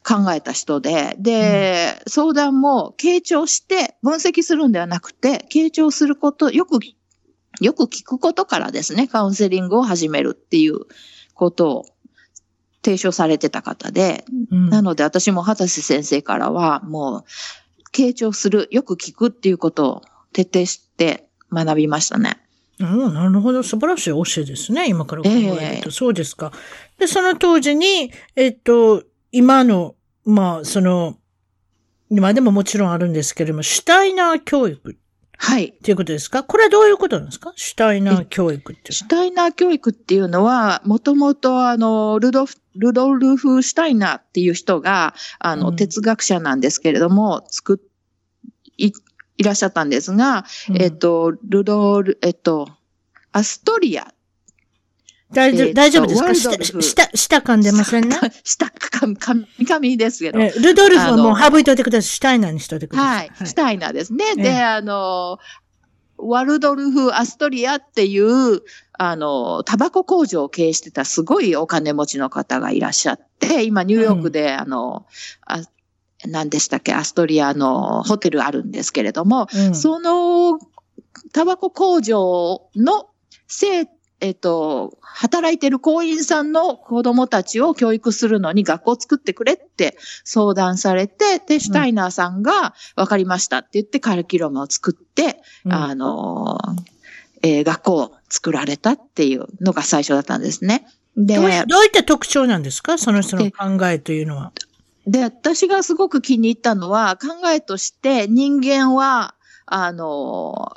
[0.07, 6.79] 考えた人で、で、うん、相談も傾聴して分析するんではなくて、傾聴すること、よく、
[7.61, 10.81] よく聞くことからですね、カウンセリングを始めるっていう
[11.35, 11.85] ことを
[12.85, 17.25] 提唱されてた方で、うん、なので私も畑瀬先生からは、もう、
[17.93, 20.03] 傾聴する、よく聞くっていうことを
[20.33, 22.34] 徹底して学びましたね。
[22.81, 23.63] うん、なるほど。
[23.63, 24.89] 素晴らしい教えですね。
[24.89, 25.63] 今から考えると。
[25.63, 26.53] えー、そうですか。
[26.99, 29.95] で、その当時に、えっと、今の、
[30.25, 31.17] まあ、その、
[32.11, 34.97] 今でももちろんあるんですけれども、シュタイナー教育。
[35.37, 35.67] はい。
[35.67, 36.45] っていうことですか？
[36.45, 37.53] これはどういうことなんですか？
[37.57, 42.47] シュタイナー教育ってシュタイナー教育っていうのは、もともとあの、ルド
[42.77, 47.81] ルドルフ・シュタイナーっていう人が、あの、うん、哲学者なんですけれども、作
[48.77, 48.93] い、
[49.37, 52.69] いらっしゃったんですが、うん、えっと、ルドル、えっと、
[53.33, 54.13] アストリア
[55.33, 56.35] 大丈夫、大丈夫ですか？
[56.35, 58.17] 下、下、下噛んでませんね？
[58.45, 59.17] 下、噛み、
[59.67, 60.39] 噛みですけど。
[60.39, 62.09] ルドルフはもう省いといてください。
[62.09, 63.29] シュタイナーにしといてください。
[63.31, 63.47] はい。
[63.47, 64.37] シュタイナーですね。
[64.37, 65.39] で、あの、
[66.19, 68.61] ワルドルフ・アストリアっていう、
[68.93, 75.07] あの、タバコ工場を経営してたすごいお金持ちの方がいらっしゃって、今ニューヨークで、あの、
[75.47, 75.63] あ
[76.27, 80.59] 何でしたっけ、アストリアのホテルあるんですけれども、うん、その
[81.33, 83.09] タバコ工場の
[83.47, 83.87] 生
[84.21, 96.59] えっ、と、働いてる行員さんの子供たちを教育するのに学校を作ってくれって相談されて、で、シュタイナーさんが分かりましたって言ってカルキュラムを作って、うん、あの、
[97.43, 100.87] えー、学校を作られたっていうのが最初だったんですね。
[101.19, 102.97] で、どういった特徴なんですか？
[102.97, 104.53] その人の考えというのは。
[105.07, 109.35] で、私がすごく気に入ったのは、考えとして人間は、
[109.67, 110.77] あの、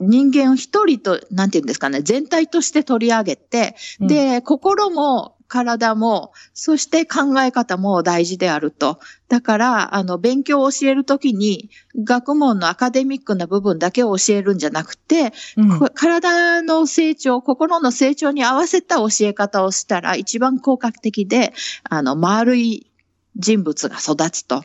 [0.00, 8.98] 人間を一人と、なんて言うんですかね、全体として取り上げて、うん、で、心も体も、そして考え方も大事であると。
[9.28, 21.54] だから、あの、勉強を教えるときに、学問のアカデミックな部分だけを教えるんじゃなくて、うん、体の成長、心の成長に合わせた教え方をしたら、一番効果的で、
[21.84, 22.90] あの、丸い
[23.36, 24.64] 人物が育つと。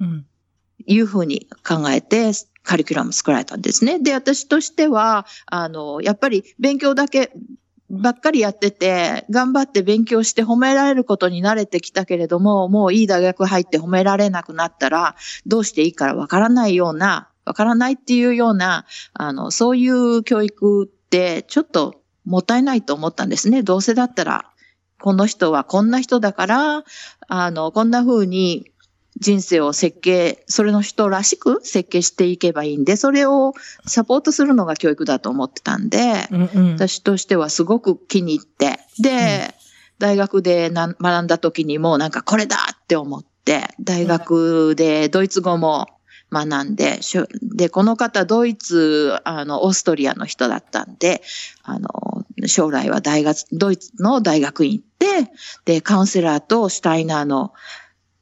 [0.00, 0.26] うん。
[0.86, 2.32] いうふうに考えて、
[2.62, 3.98] カリキュラム作られたんですね。
[3.98, 7.32] で、私としては、あの、やっぱり勉強だけ
[7.90, 18.84] ばっかりやってて、頑張って勉強して褒められることに慣れてきたけれども、もういい大学入って褒められなくなったら、どうしていいからわからないような、わからないっていうような、
[19.14, 23.62] あの、そういう教育ってちょっともったいないと思ったんですね。
[23.62, 24.50] どうせだったら、
[25.00, 26.84] この人はこんな人だから、
[27.28, 28.70] あの、こんな風に
[29.18, 33.54] 人生を設計、それの人らしく設計していけばいいんで、それを
[33.86, 39.54] サポートするのが教育だと思ってたんで、うんうん、私としてはすごく気に入って、で、うん、
[39.98, 45.86] 大学で学んだ時にもなんかこれだって思って、大学でドイツ語も
[46.30, 47.00] 学んで、
[47.42, 51.22] で、この方ドイツ、あの、オーストリアの人だったんで、
[51.62, 51.88] あの、
[52.46, 55.30] 将来は大学、ドイツの大学院行って、
[55.64, 57.52] で、カウンセラーとシュタイナーの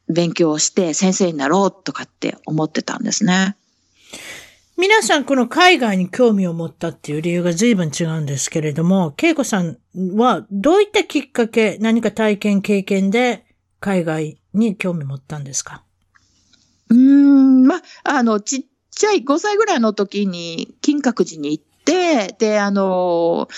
[0.08, 3.56] 勉強をして先生になろうとかって思ってたんですね。
[4.78, 13.46] 皆さんこの海外に興味を持ったっていう理由が随分違うんですけれども、恵子さんはどういったきっかけ、何か体験、経験で
[13.80, 15.82] 海外に興味持ったんですか？
[16.90, 23.48] うーん、ま、あの、ちっちゃい5歳ぐらいの時に金閣寺に行って、で、あの、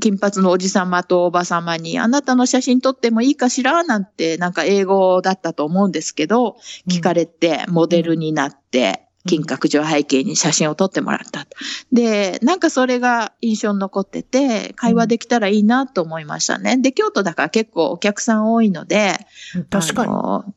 [0.00, 3.84] 金髪のおじ様とおば様に、あなたの写真撮ってもいいかしら？
[3.84, 6.56] なんて、なんか英語だったと思うんですけど、
[6.90, 11.46] 聞かれて、モデルになって、金閣寺を背景に写真を撮ってもらった。
[11.92, 16.78] で、なんかそれが印象に残ってて、会話できたらいいなと思いましたね。
[16.78, 19.18] で、京都だから結構お客さん多いので、
[19.70, 20.12] 確かに。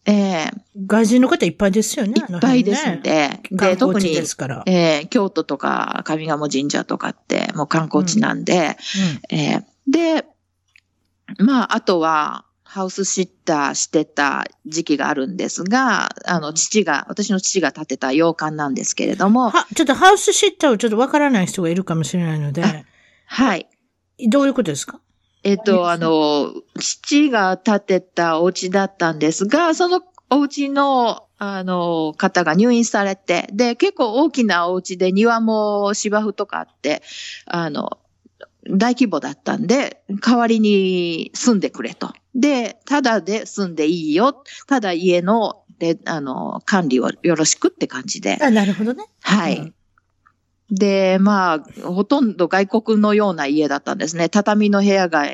[0.06, 2.14] ええー、外人の方いっぱいですよね。
[2.16, 3.40] いっぱいですんで。
[3.52, 8.78] で、特に、えー、京都とか上賀茂神社とかってもう観光地なんで、
[9.32, 10.26] うんうん、えー、で、
[11.38, 19.50] まあ、あとは、ハウスシッターしてた時期があるんですが、あの、父が、私の父が建てた洋館なんですけれども。
[19.50, 22.86] は、ちょっとハウスシッターをちょっとわからない人がいるかもしれないので。
[23.26, 23.68] はい。
[24.30, 25.00] どういうことですか？
[25.44, 37.02] えっと、あの、父が建てたお家だったんですが、そのお家の、あの、方が入院されて、で、結構大きなお家で庭も芝生とかあって、
[37.48, 37.98] あの、
[38.70, 42.14] 大規模だったんで、代わりに住んでくれと。
[42.36, 44.44] で、ただで住んでいいよ。
[44.68, 48.38] ただ家の、で、あの、管理をよろしくって感じで。
[48.42, 49.06] あ、なるほどね。
[49.22, 49.58] はい。
[49.58, 49.74] うん
[50.72, 54.30] で、まあ、ほとんど外国のような家だったんですね。
[54.30, 55.26] 畳の部屋が、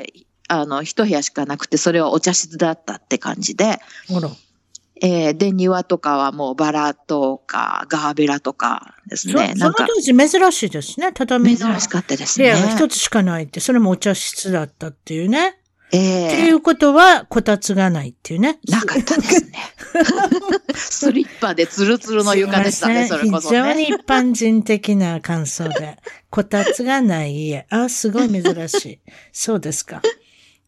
[0.48, 3.78] あの、一部屋しかなくて、それはお茶室だったって感じで。
[4.08, 4.30] ほら。
[5.02, 9.52] えー、で、庭とかはもうバラとか、ガーベラとかですね。
[9.56, 11.56] その当時珍しいですね、畳の。
[11.58, 12.52] 珍しかったですね。
[12.52, 15.58] 部屋が一つしかないって、それもお茶室だったっていうね。
[15.92, 16.28] ええー。
[16.28, 18.58] っていうことは、こたつがないっていうね。
[18.68, 19.52] なかったですね。
[20.74, 23.58] スリッパでツルツルの床でしたね、それこそ、ね。
[23.58, 25.98] 非常に一般人的な感想で。
[26.30, 27.66] こたつがない家。
[27.70, 29.00] あ、すごい珍しい。
[29.32, 30.02] そうですか。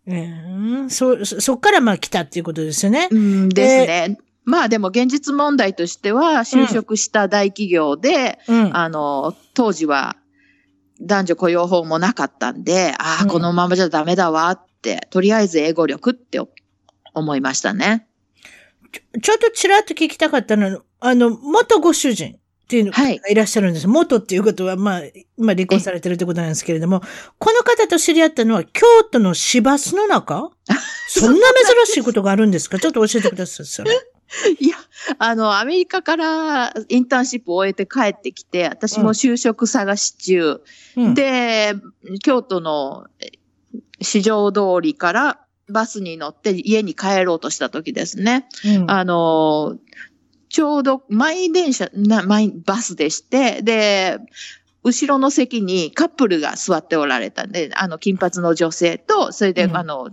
[0.06, 3.08] うん、そ、そっからまあ来たっていうことですよね。
[3.10, 4.18] うん、ですね。
[4.44, 10.16] まあでも現実問題としては、就職した大企業で、うん、あの、当時は
[11.02, 14.67] 男女雇用法もなかったんで、ああ、このままじゃダメだわっ、
[15.10, 16.40] とりあえず英語力って
[17.14, 18.06] 思いましたね。
[18.92, 23.86] ちょちょっとちらっと聞きたかったのは、あの、元ご主人っていうのがいらっしゃるんです。
[23.86, 25.02] はい、元っていうことは、まあ、
[25.36, 27.02] まあ離婚されてるってことなんですけれども、
[27.38, 30.50] この方と知り合ったのは京都の市バスの中？
[31.08, 31.40] そんな
[31.86, 32.78] 珍しいことがあるんですか？
[32.78, 33.92] ちょっと教えてください、それ。
[34.60, 34.76] いや、
[35.18, 40.60] あの、アメリカからインターンシップを終えて帰ってきて、私も就職探し中、
[40.96, 41.74] うん、で、
[42.22, 43.06] 京都の
[44.00, 48.46] 市場通りからバスに乗って家に帰ろうとした時ですね。
[48.64, 49.76] うん、あの、
[50.48, 54.18] ちょうど満員電車、満員バスでして、で、
[54.82, 60.10] 後ろの席にカップルが座っておられたんで、あの、金髪の女性と、それで、うん、あの、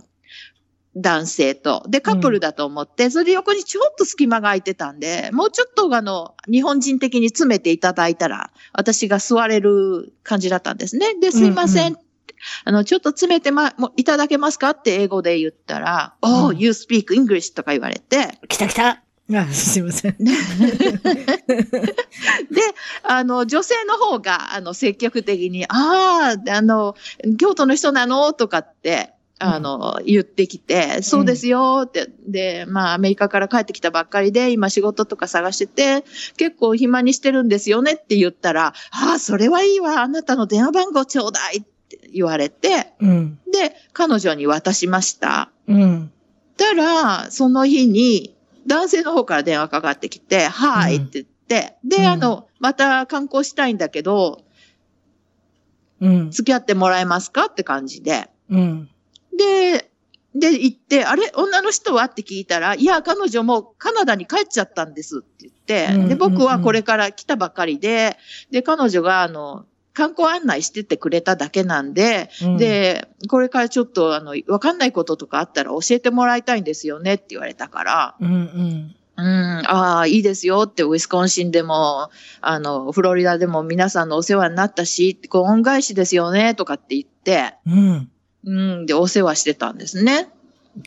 [0.96, 1.84] 男性と。
[1.88, 11.14] で、カップルだと思って、うん、それで横にちょっと隙間が空いてたんで、もうちょっとあの、日本人的に詰めていただいたら、私が座れる感じだったんですね。
[11.20, 11.86] で、すいません。
[11.88, 12.05] うんうん
[12.64, 18.38] あの、ちょっと詰めてま、もいただけますかって英語で言ったら、うん、Oh, you speak English とか言われて。
[18.48, 19.02] 来た来た。
[19.34, 20.16] あすいません。
[20.22, 20.28] で、
[23.02, 26.94] あの、女性の方が、あの、積極的に、ああ、あの、
[27.36, 28.32] 京都の人なの？
[28.32, 31.82] とかって、あの、うん、言ってきて、そうですよ。
[31.86, 36.04] って、で、まあ、アメリカから帰ってきたばっかりで、今仕事とか探してて、
[36.36, 41.75] 結構暇にしてるんですよねって言ったら、ああ、それはいいわ、あなたの電話番号ちょうだいって
[42.12, 45.50] 言われて、うん、で、彼女に渡しました。
[45.66, 46.12] うん。
[46.56, 48.34] たら、その日に、
[48.66, 54.42] 男性の方から電話かかってきて、はい、って言って、で、うん、あの、また観光したいんだけど、
[56.00, 56.30] うん。
[56.30, 57.46] 付き合ってもらえますか？
[57.46, 58.28] って感じで。
[58.50, 58.90] うん。
[59.36, 59.90] で、
[60.34, 61.32] で、行って、あれ？
[61.34, 62.04] 女の人は？
[62.04, 68.18] って聞いたら、いや、彼女もカナダに帰っちゃったんですって言って、で、僕はこれから来たばかりで、
[68.50, 69.64] で、彼女が、あの、
[69.96, 82.10] 観光案内しててくれただけなんで、うん、で、これからちょっと、あの、わかんないこととかあったら教えてもらいたいんですよねって言われたから、うんうんうん、ああ、いいですよって、ウィスコンシンでも、
[82.42, 88.10] あの、フロリダでも皆さんのお世話になったし、こう恩返しですよね、とかって言って、うん。
[88.44, 90.28] うん、で、お世話してたんですね。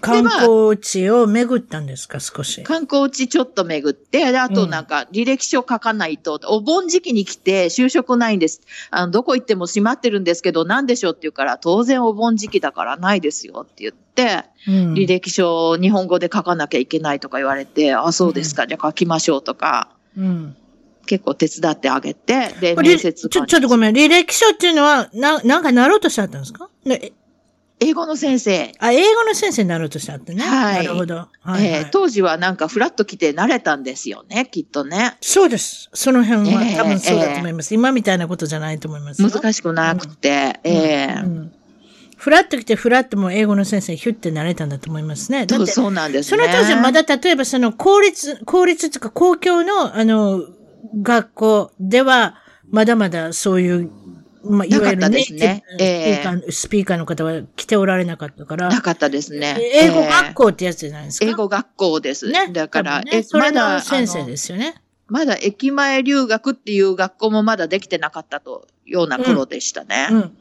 [0.01, 2.63] 観光地を巡ったんですか、少し。
[2.63, 8.61] 観光地ちょっと巡って、で、あとなんか、履歴書書かないと、うん、お盆時期に来て就職ないんです。
[8.91, 19.89] あの、どこ行っても閉まってるんですけど、なんでしょうって言うから、当然お盆時期だからないですよって言って、うん、履歴書日本語で書かなきゃいけないとか言われて、あ、そうですか、じゃあ書きましょうとか。
[20.17, 20.55] うん。
[21.07, 23.95] 結構手伝ってあげて、で、面接ちょ、ちょっとごめん。
[23.95, 26.69] 履歴書っていうのは、な、なんかなろうとしちゃったんですか？
[27.81, 28.73] 英語の先生。
[28.79, 30.43] あ、英語の先生になろうとしたってね。
[30.43, 30.85] はい。
[30.85, 31.15] なるほど。
[31.15, 35.17] はい、はい、えー、当時はなんかフラッと来て慣れたんですよね、きっとね。
[35.21, 35.89] そうです。
[35.93, 41.51] その辺は、多分そうだと思います、えー、今みたいなことじゃないと思います難しくなくて、うん、ええーうんうん
[42.19, 45.47] フラッと来て、フラッとも英語の先生ヒュッてなれたんだと思いますね。
[45.65, 46.43] そうなんですね。
[46.43, 50.43] その当時まだ例えばその公立、公立っていうか公共のあの、
[51.01, 52.35] 学校では、
[52.71, 53.89] まだまだそういう
[54.43, 58.69] まあ、いわゆるね、ねえー、スピーカーの方は来ておられなかったから。
[58.69, 59.57] なかったですね。
[59.59, 61.25] 英語学校ってやつじゃないですか？
[61.25, 62.29] 英語学校です。
[62.29, 62.49] ね。
[62.51, 64.75] だから、ね、え、それの先生ですよね。
[65.07, 70.07] まだ駅前留学っていう学校もまだできてなかったというような頃でしたね。
[70.11, 70.37] うん、うん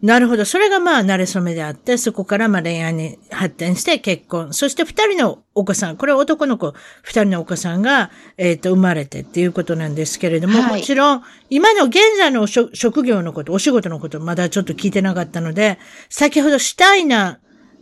[0.00, 0.44] なるほど。
[0.44, 4.54] それがまあ、慣れ初めであって、そこからまあ恋愛に発展して結婚。
[4.54, 6.72] そして二人のお子さん、これは男の子、
[7.02, 17.40] 二人のお子さんが、えっ、ー、と、生まれてっていうことなんですけれども、はい、もちろん、今の現在の職業のこと、お仕事のこと、まだちょっと聞いてなかったので、先ほどシュタイナ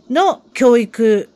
[0.09, 1.29] ーの教育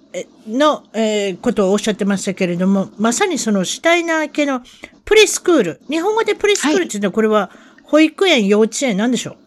[0.47, 4.63] の、えー、ことをおっしゃってましたけれども、まさにそのシュタイナー系の
[5.05, 5.81] プリスクール。
[5.91, 7.51] 日本語でプリスクールっていうのは、これは
[7.83, 9.37] 保育園、幼稚園なんでしょう？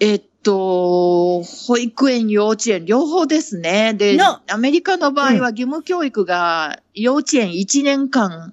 [0.00, 3.94] えっと、保育園、幼稚園、両方ですね。
[3.94, 4.18] で、
[4.48, 8.52] アメリカの場合は義務教育が幼稚園1年間、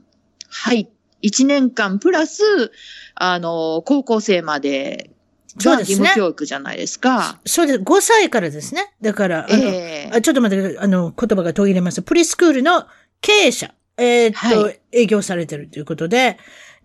[0.49, 0.89] はい、
[1.23, 2.71] 1年間プラス、
[3.15, 5.11] あの、高校生まで
[5.57, 5.97] そうですね。
[5.97, 7.39] 義務教育じゃないですか。
[7.45, 7.79] そうです。
[7.79, 8.93] 5歳からですね。
[9.01, 12.01] だから、あの、えー、ちょっと待って、あの、言葉が途切れます。
[12.01, 12.85] プリスクールの
[13.21, 16.37] 経営者、えー、っと、はい、営業されてるということで、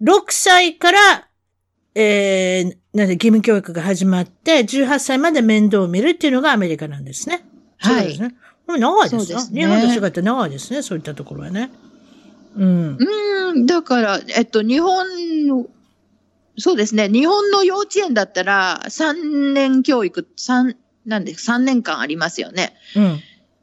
[0.02, 1.28] 6歳から、
[1.94, 7.44] えー、なんで義務教育が始まって、18歳まで面倒を見るっていうのがアメリカなんですね。
[7.78, 7.96] はい。
[8.00, 8.34] そうですね。
[8.66, 9.60] 長いですね。
[9.60, 10.82] 日本と違って長いですね。
[10.82, 11.70] そういったところはね。
[12.56, 12.96] うん。
[12.98, 15.06] うん、だから、えっと、日本
[16.56, 17.08] そうですね。
[17.08, 22.74] 日本の幼稚園だったら、3年教育、3、なんで、3年間ありますよね。
[22.96, 23.20] うん。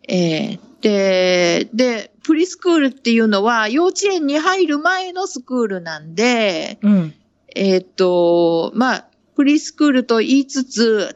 [0.07, 7.13] えー、で、で、プリスクールっていうのは、幼稚園に入る前のスクールなんで、うん。
[7.55, 11.15] えっと、まあ、プリスクールと言いつつ、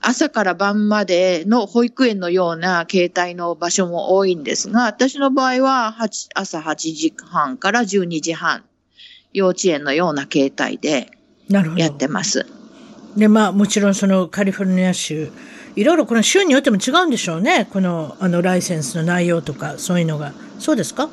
[0.00, 5.96] 朝から晩までの保育園のような形態の場所も多いんですが、私の場合は
[6.34, 8.64] 朝8時半から12時半
[9.32, 11.10] 幼稚園のような形態で
[11.76, 12.46] やってます。
[13.16, 15.30] で、まあもちろんそのカリフォルニア州、
[15.76, 17.68] いろいろこの州によっても違うんでしょうね。
[17.72, 20.32] このあのライセンスの内容とかそういうのが。
[20.58, 21.08] そうですか？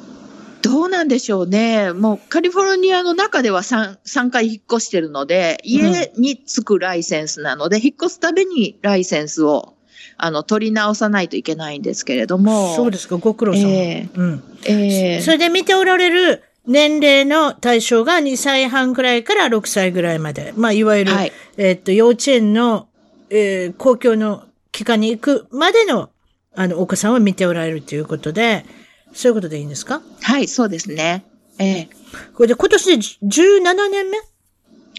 [0.62, 1.94] どうなんでしょうね。
[1.94, 9.76] もうカリフォルニアの中では 3, 3回引っ越してるので、家に着くライセンスなので、うん、引っ越すたびにライセンスを
[10.18, 12.76] あの取り直さないといけないんですけれども。
[12.76, 13.70] そうですか、ご苦労様。
[13.70, 14.44] えー、うん。
[14.66, 20.54] えー、それで見ておられる年齢の対象が2歳半くらいから6歳ぐらいまで。
[20.58, 22.90] まあ、いわゆる、はい、えっと、幼稚園の、
[23.30, 26.10] えー、公共の機関に行くまでの、
[26.54, 28.66] あの、お子さんを見ておられるということで、
[29.14, 30.02] そういうことでいいんですか？
[30.22, 31.26] はい、そうですね。
[31.58, 34.18] ええー、これで今年で17年目？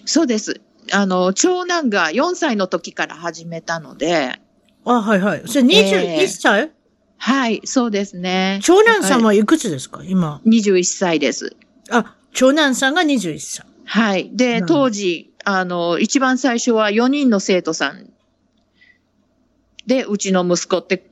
[0.04, 0.61] そうです。
[0.92, 4.40] あの、長男が4歳の時から始めたので。
[4.84, 5.42] あ、はいはい。
[5.46, 6.70] それ21歳、えー
[7.18, 8.61] はい、そうですね。
[8.62, 10.02] 長男さんはいくつですか？
[10.04, 10.40] 今。
[10.46, 11.54] 21歳です。
[11.90, 13.66] あ、長男さんが21歳。
[13.84, 14.30] はい。
[14.34, 18.11] で、当時、あの、一番最初は4人の生徒さん
[19.86, 21.09] で、うちの息子って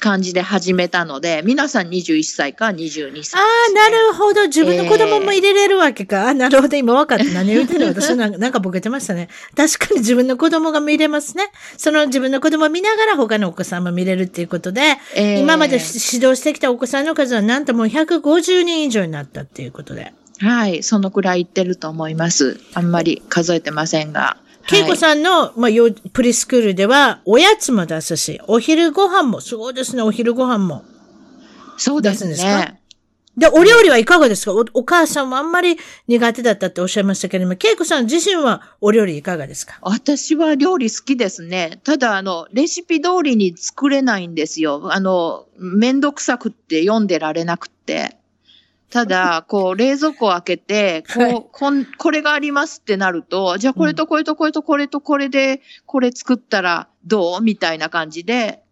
[0.00, 3.46] 感じで始めたので、皆さん21歳か22歳、ね、
[3.76, 4.46] ああ、なるほど。
[4.48, 6.22] 自分の子供も入れれるわけか。
[6.22, 6.76] えー、あなるほど。
[6.76, 7.24] 今分かった。
[7.32, 9.28] 何言ってる 私なんかなんかボケてましたね。
[9.54, 11.44] 確かに自分の子供が見れますね。
[11.76, 20.12] その自分の子供を見ながら他のお子さんも見れるっていうことで、えー、今まで指導してきたお子さんの数はなんともう150人以上になったっていうことで。
[20.40, 20.82] はい。
[20.82, 22.58] そのくらいいってると思います。
[22.72, 24.38] あんまり数えてませんが。
[24.72, 25.70] 恵子さんの、まあ、
[26.12, 30.84] プリスクールでは、おやつも出すし、お昼ご飯も、すごいですね、お昼ご飯も。
[31.76, 32.80] そうですね。
[33.36, 34.52] で、お料理はいかがですか？
[34.52, 39.78] おお母さんもあんまり苦手だったっておっしゃいましたけれども、恵子さん自身はお料理いかがですか？
[39.80, 41.80] 私は料理好きですね。
[41.84, 44.92] ただ、あの、レシピ通りに作れないんですよ。
[44.92, 48.18] あの、めんどくさくって読んでられなくって。
[48.90, 58.64] ただ、こう、冷蔵庫を開けて、こう、はい、こん、これがありますってなると、じゃあこれとこれとこれとこれとこれで、これ作ったらどうみたいな感じで、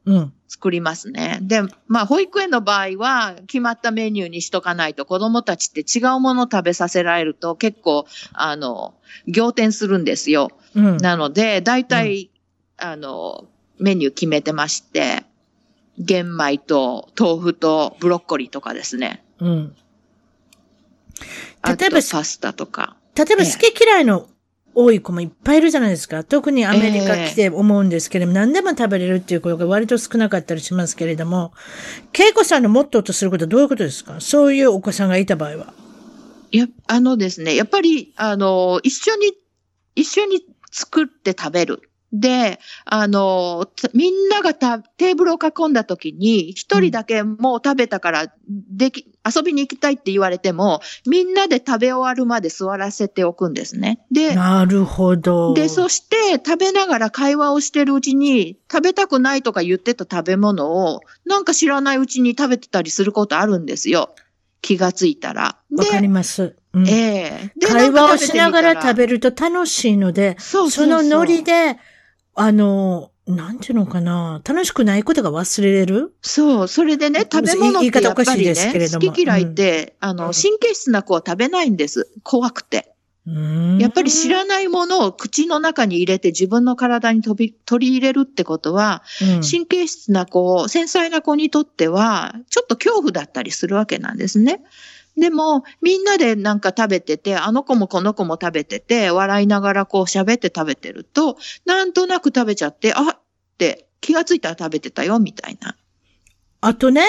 [0.49, 1.39] 作りますね。
[1.41, 8.95] うん、で、まあ、保育園の場合は、決まったメニューにしとかないと、子供たちって違うものを食べさせられると、結構、あの、
[9.33, 10.51] 仰天するんですよ。
[10.75, 12.31] うん、なので、大体、
[12.83, 13.45] うん、あの、
[13.79, 15.25] メニュー決めてまして、
[15.99, 19.25] 玄米と豆腐とブロッコリーとかですね。
[19.41, 19.77] うん。
[21.65, 22.97] 例えば、パスタとか。
[23.15, 24.29] 例えば好き嫌いの
[24.75, 26.23] 多い子もいっぱいいるじゃないですか。
[26.23, 31.53] 特にアメリカ来て思うんですけれども、えー、何でも食べれるっていう子が割と少なかったりしますけれども、
[32.13, 34.21] 恵子さんのモットーとすることはどういうことですか？
[34.21, 35.75] そういうお子さんがいた場合は。
[36.53, 39.33] いや、あのですね、やっぱり、あの、一緒に、
[39.97, 41.88] 一緒に作って食べる。
[42.13, 54.01] で、あの、みんながたテーブルを囲んだ時に、一人だけもう食べたから、でき、遊びに行きたいって言われても、みんなで食べ終わるまで座らせておくんですね。
[54.11, 55.53] で、なるほど。
[55.53, 64.15] で、そして食べながら会話をしてるうちに、食べたくないとか言ってた食べ物を、なんか知らないうちに食べてたりすることあるんですよ。
[64.63, 65.59] 気がついたら。
[65.77, 66.57] わかります。
[66.73, 71.79] うん、ええー、会話をしながら食べると楽しいので、そうそうそうそのノリで、
[72.41, 74.41] あの、なんていうのかな。
[74.45, 76.15] 楽しくないことが忘れれる？
[76.23, 76.69] そう。
[76.69, 82.11] それでね、食べ物ってやっぱりね、好き嫌いって、うん、あの、神経質な子は食べないんです。
[82.23, 82.95] 怖くて。
[83.79, 94.63] やっぱり知らないものを口の中に入れて自分の体に飛び取り入れるってことは、うん、神経質な子、繊細な子にとっては、ちょっと恐怖だったりするわけなんですね。
[95.19, 103.21] でも、みんなでなんか食べてて、あの子もこの子も食べてて、笑いながらこう喋って食べてると、なんとなく食べちゃって、あっ
[103.59, 105.77] て気がついたら食べてたよ、みたいな。
[106.61, 107.03] あとね、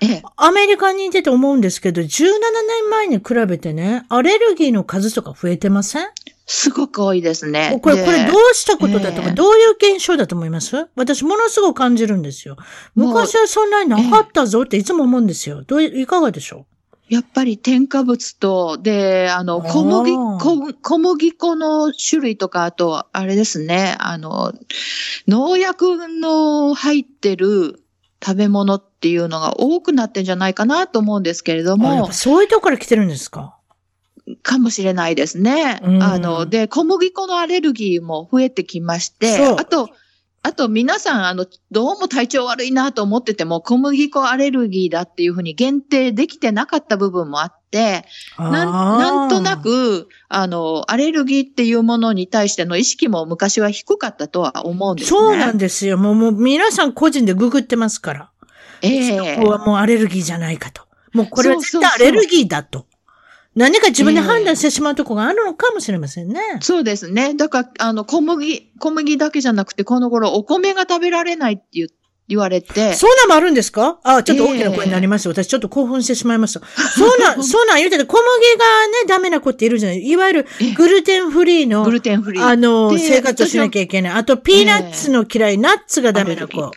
[0.00, 6.06] ええ、アメリカにいてて思うんですけど、17年前に比べてね、アレルギーの数とか増えてません？
[6.46, 7.78] すごく多いですね。
[7.82, 10.88] これ、これどうしたことだとか、えどういう現象だと思います？
[10.94, 12.56] 私ものすごく感じるんですよ。
[12.94, 15.62] 昔はそんなになかったぞっていつも思うんですよ。
[15.62, 16.73] どういかがでしょう？
[17.08, 20.12] やっぱり添加物と、で、あの、小麦、
[20.80, 24.52] 小麦粉の種類とか、あと、あれですね、あの、
[25.28, 27.82] 農薬の入ってる
[28.24, 32.10] 食べ物っていうのが多くなってんじゃないかなと思うんですけれども。
[32.12, 33.58] そういうとこから来てるんですか？
[34.42, 35.80] かもしれないですね。
[35.84, 39.90] うん、あの、で、小麦粉のアレルギーも増えてきまして、あと、
[40.46, 48.04] あと皆さん、あの、どうも体調悪いなと思ってても、小麦粉アレルギーだっていうふうに限定できてなかった部分もあって、
[48.36, 55.18] なんなんとなく、あの、アレルギーっていうものに対しての意識も昔は低かったとは思うんですね。
[55.18, 55.96] そうなんですよ。
[55.96, 58.30] もう、もう皆さん個人でググってますから。
[58.82, 59.46] ええー。
[59.46, 60.82] はもうアレルギーじゃないかと。
[61.14, 62.84] もうこれは絶対アレルギーだと。
[63.54, 66.40] 何か自分で判断してしまうところがあるのかもしれませんね。
[66.54, 67.34] えー、そうですね。
[67.34, 71.94] だから、あの、小麦、小麦だけじゃなくて、この頃お米が食べられないって言って、
[72.26, 72.94] 言われて。
[72.94, 73.98] そんなんもあるんですか？
[74.02, 75.28] あ、ちょっと大きな声になりました。
[75.28, 76.60] えー、私ちょっと興奮してしまいました。
[76.96, 78.24] そうな ん、そうなん言うてて、小麦
[78.58, 82.42] がね、ダメな子っているじゃないいわゆるグルテンフリーの、グルテンフリー。
[82.42, 84.12] あの、生活をしなきゃいけない。
[84.14, 86.72] あと、ピーナッツの嫌い、ナッツがダメな子。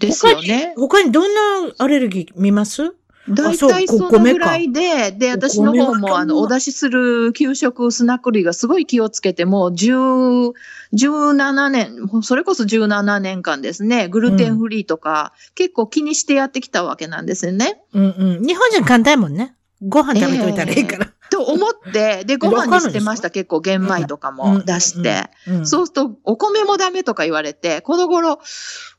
[0.00, 0.74] ですよね。
[0.76, 1.40] 他にどんな
[1.78, 2.94] アレルギー見ます？
[3.28, 10.52] 大体そのぐらいで、で、私の方も、あの、お出しする給食スナック類がすごい気をつけて、もう10、
[10.92, 17.80] 17年、それこそ17年間ですね、グルテンフリーとか、うん、結構気にしてやってきたわけなんですよね。
[17.94, 18.46] うんうん。
[18.46, 19.54] 日本人簡単もんね。
[19.88, 21.06] ご飯食べといたらいいから。
[21.06, 23.30] えー、と思って、で、ご飯にしてました。
[23.30, 25.30] 結構玄米とかも出して。
[25.64, 28.38] そうすると、お米もダメとか言われて、この頃、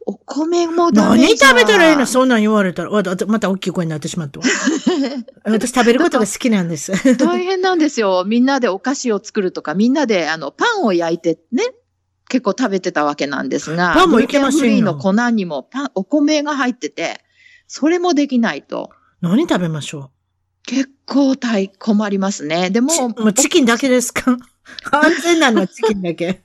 [0.06, 2.06] お米もダメ何食べたらいいの？
[2.06, 2.92] そんなん言われたら。
[2.92, 3.04] ま
[3.40, 4.46] た大きい声になってしまったわ。
[5.46, 7.16] 私食べることが好きなんです。
[7.18, 8.24] 大変なんですよ。
[8.28, 11.64] みんなでお菓子を作るとか、みんなであのパンを焼いてね、
[12.30, 14.86] 結構食べてたわけなんですが、パンもいけませんよ。
[14.86, 17.20] の粉にもパン、お米が入ってて、
[17.68, 18.92] それもできないと。
[19.22, 20.15] 何食べましょう？
[20.66, 22.70] 結構大困りますね。
[22.70, 24.38] でも、もうチキンだけですか？
[24.92, 26.42] 安全なのはチキンだけ。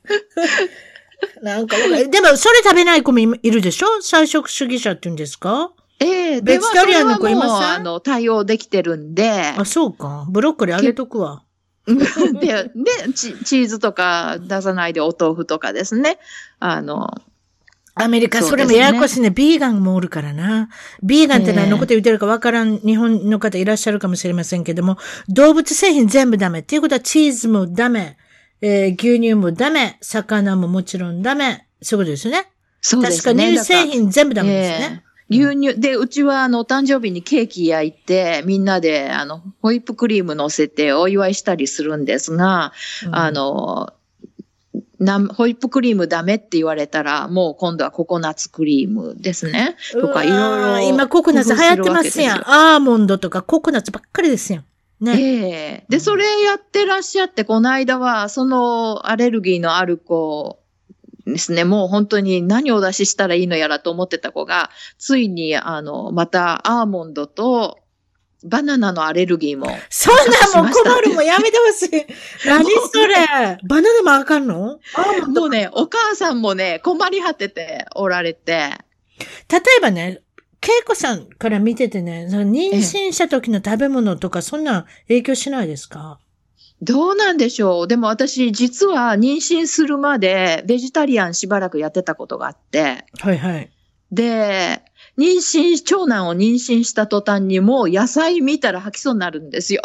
[1.43, 3.87] なんか、でも、それ食べない子もいるでしょ？
[4.03, 5.73] 菜食主義者って言うんですか？
[5.99, 7.71] ええー、ベジタリアンの子いません？
[7.75, 9.31] あの、対応できてるんで。
[9.57, 10.27] あ、そうか。
[10.31, 11.43] ブロッコリーあげとくわ。
[11.87, 16.19] で、でチ、チーズとか出さないでお豆腐とかですね。
[16.59, 17.11] あの、
[17.95, 19.31] アメリカ、それもややこしいね。
[19.31, 20.69] ビーガンもおるからな。
[21.03, 26.61] ビーガンって何のこと言ってるかわからん日本の方いらっしゃるかもしれませんけども、動物製品全部ダメ。
[26.61, 28.17] っていうことはチーズもダメ。
[28.63, 29.99] えー、牛乳もダメ。
[30.01, 31.67] 魚ももちろんダメ。
[31.83, 32.51] そういうことですよね。
[32.81, 33.35] そうですね。
[33.35, 35.05] 確か乳製品全部ダメですね。
[35.31, 42.73] 牛乳、で、うちは、あの、お誕生日にケーキ焼いて、みんなで、あの、ホイップクリーム乗せてお祝いしたりするんですが、
[43.07, 43.93] うん、あの、
[45.01, 49.77] なホイップクリームダメって言われたら、もう今度はココナッツクリームですね。
[49.93, 50.89] とかいろいろ。
[50.89, 52.39] 今ココナッツ流行ってますやん。
[52.47, 54.65] アーモンドとかココナッツばっかりですやん。
[55.01, 55.13] ね。
[55.13, 60.61] ええー、で、それやってらっしゃって、この間は、そのアレルギーのある子
[61.27, 67.79] ですね、もう本当に何をお出ししたらいいのやらと思ってた子が、ついに、あの、またアーモンドと、
[68.45, 69.67] バナナのアレルギーも。
[69.89, 70.15] そん
[70.57, 72.07] なもん困るもやめてほしい。
[72.49, 73.15] 何それ
[73.65, 74.79] バナナもあかんの？
[75.29, 78.71] もうね、お母さんもね、困り果てておられて。
[79.51, 80.23] 例えばね、
[80.63, 86.19] 恵子さんから見ててね、その妊娠した時の食べ物とか、そんな影響しないですか？
[86.83, 93.05] どうなんでしょうでも私、実は妊娠するまで、ベジタリアンしばらくやってたことがあって。
[93.19, 93.71] はいはい。
[94.11, 94.83] で、
[95.21, 99.83] 妊娠、長男を妊娠した途端にもう野菜見たら吐きそうになるんですよ。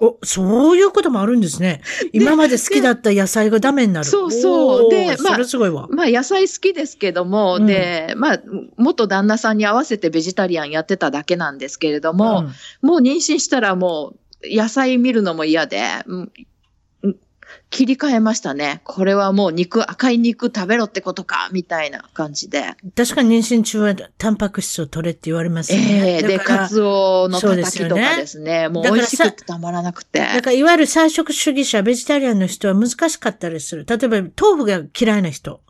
[0.00, 1.82] お、そういうこともあるんですね。
[2.12, 4.06] 今まで好きだった野菜がダメになる。
[4.06, 4.90] そうそう。
[4.90, 5.86] で、まあ、それすごいわ。
[5.90, 8.40] まあ、野菜好きですけども、うん、で、まあ、
[8.78, 12.40] 元旦那さんに合わせてベジタリアンやってただけなんですけれども、
[12.82, 15.82] うん、もう妊娠したらもう野菜見るのも嫌で、
[17.74, 18.80] 切り替えましたね。
[18.84, 22.74] これはもう肉、赤い肉食べろってことか、みたいな感じで。
[22.96, 25.86] 確かに妊娠中はタンパク質を取れって言われますよね。
[25.88, 28.22] ええー、で、カツオのたたきとかですね。
[28.22, 30.20] うすねもう美味しくてたまらなくて。
[30.20, 33.84] だからいわゆる菜食主義者、ベジタリアンの人は難しかったりする。
[33.88, 35.60] 例えば、豆腐が嫌いな人。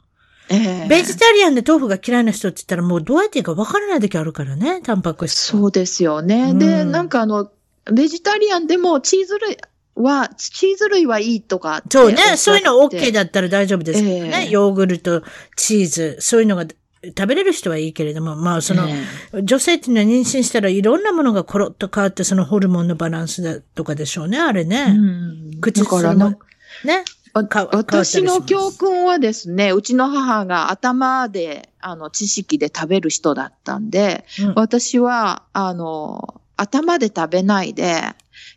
[0.50, 5.38] えー、ベジタリアンで豆腐が嫌いな人って言ったらもうどうやっていいか分からない時あるからね、タンパク質。
[5.38, 6.50] そうですよね。
[6.50, 7.50] うん、で、なんかあの、
[7.92, 9.58] ベジタリアンでもチーズ類、
[9.96, 12.36] は、チーズ類はいいとかそうね。
[12.36, 14.44] そういうの OK だったら大丈夫ですけどね。
[14.46, 15.22] えー、ヨーグルト、
[15.56, 16.66] チーズ、そういうのが
[17.08, 24.86] 食べれる人はいいけれども、まあその、えー、女性っていうのは妊娠したらいろんなものがコロッと変わってそのホルモンのバランスだとかでしょうね、あれね。
[24.88, 26.30] うん、口からの。
[26.30, 27.04] ね。
[27.36, 38.04] 私の教訓はですね、うちの母が頭で、あの、知識で食べる人だったんで、うん、私は、あの、頭で食べないで、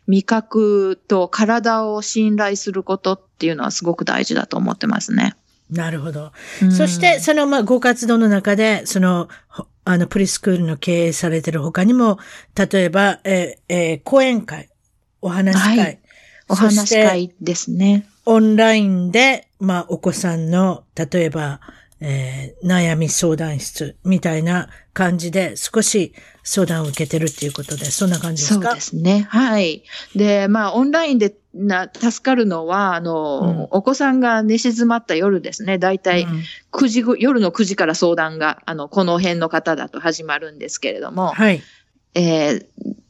[0.08, 5.36] 味覚と体を信頼することっていうのはすごく大事だと思ってますね。
[5.70, 6.32] なるほど。
[6.62, 9.28] うん、そして、その、まあ、ご活動の中で、その、
[9.84, 12.18] あの、プリスクールの経営されてる他にも、
[12.56, 14.70] 例えば、えー、えー、講演会、
[15.20, 16.00] お話会、はい、
[16.48, 18.08] お話会ですね。
[18.24, 21.60] オンラインで、まあ、お子さんの、例えば、
[22.00, 26.14] えー、悩み相談室みたいな感じで少し
[26.44, 28.68] 相談を受けてるっていうことで、そんな感じですか？
[28.68, 29.26] そうですね。
[29.28, 29.82] はい。
[30.14, 35.78] で、まあ、オンラインでな、助かるのは、あの、うん、お子さんが寝静まった夜ですね。
[35.78, 36.26] だいたい
[36.72, 41.28] 9時、夜の9時から相談が、あの、この辺の方だと始まるんですけれども。
[41.28, 41.62] はい。
[42.14, 42.62] えー、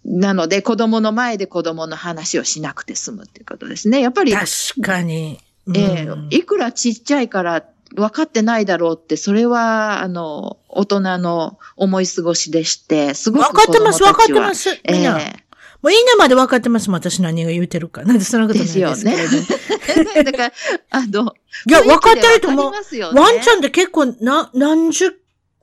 [0.05, 4.01] なので、子供の前で子供の話をしなくて済むっていうことですね。
[4.01, 4.33] やっぱり。
[4.33, 4.47] 確
[4.81, 5.39] かに。
[5.67, 7.63] うん、えー、いくらちっちゃいから
[7.95, 14.71] 分かってないだろうって、それは、あの、大人の思い過ごしでして、すごく分かってます、分かってます。
[14.91, 15.21] みんな。
[15.21, 15.49] えー
[15.81, 18.03] もういいなまで分かってますもん、私何が言うてるか。
[18.03, 19.17] なんでそんなことないですよね。
[20.25, 20.53] だから、
[20.91, 21.35] あの、
[21.69, 22.73] いや、分かってると思う。
[22.73, 22.79] ね、
[23.15, 25.15] ワンちゃんって結構、な、何十、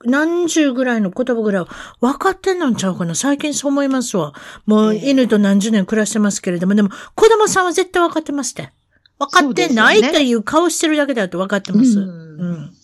[0.06, 1.65] 何十ぐらいの言葉ぐらい
[1.99, 4.34] 分かってんのんちゃうかな最近そう思いますわ。
[4.65, 8.72] もう犬と何十年暮らしてますけれども、でも子供さんは絶対分かってますって。
[9.20, 12.00] 分かってないという顔してるだけだと分かってます。
[12.00, 12.02] う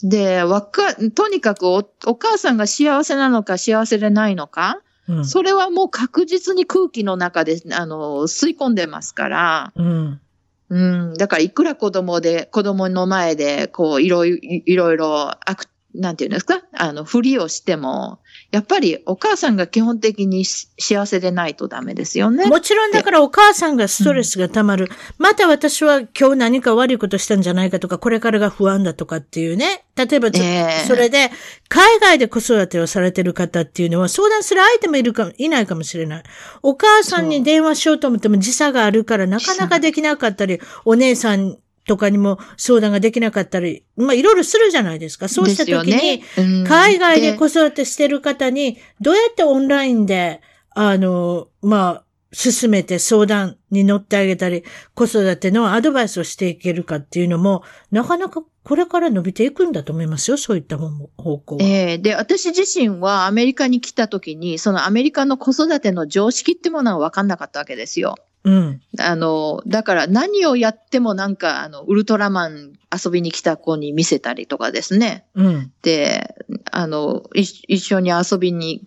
[0.05, 10.21] ん、で、わか、とにかくおお母さんが幸せなのか幸せでないのか、うん、それはもう確実に空気の中で、あの、吸い込んでますから、うん。
[10.69, 10.79] う
[11.11, 11.13] ん。
[11.15, 16.61] だからいくら子供で、子供の前で、こう、いろいろ、いろいろアクなんていうんですか？
[16.73, 18.19] あの、ふりをしても、
[18.51, 22.45] やっぱりお母さんが基本的に幸せでないとダメですよね。
[22.47, 24.85] もちろんだからお母さんがストレスが溜まる。
[24.85, 29.83] うん、また私は今日何か悪いことしたんじゃないかとか、これからが不安だとかっていうね。
[29.95, 31.29] 例えば、えー、それで、
[31.67, 36.23] 海外で子育てをされてる方っていうのは相談する相手もいるか、いないかもしれない。
[36.63, 41.57] お母さんに電話しようと思っても時差があるからなかなかできなかったり、お姉さん
[41.87, 45.27] とかにも相談ができなかったり、まあいろいろするじゃないですか。
[45.27, 46.23] そうした時に、
[46.65, 50.41] 海外で子育てしてる方に、どうやってオンラインで、
[50.73, 52.03] あの、まあ、
[52.33, 54.63] 進めて相談に乗ってあげたり、
[54.93, 60.89] 子育てのアドバイスをしていけるかっていうのも、なかなかこれから伸びていくんだと思いますよ、そういった方
[61.39, 61.63] 向は。
[61.63, 68.15] ええー、で、私自身はアメリカに来た時に、そのアメリカの子育ての常識ってものは分かんなかったわけですよ。
[68.43, 68.81] うん。
[68.99, 75.25] あの、だから何をやってもなんか、あの、ウルトラマン遊びに来た子に見せたりとかですね。
[75.35, 75.71] うん。
[75.83, 76.35] で、
[76.71, 78.83] あの、一緒に遊びに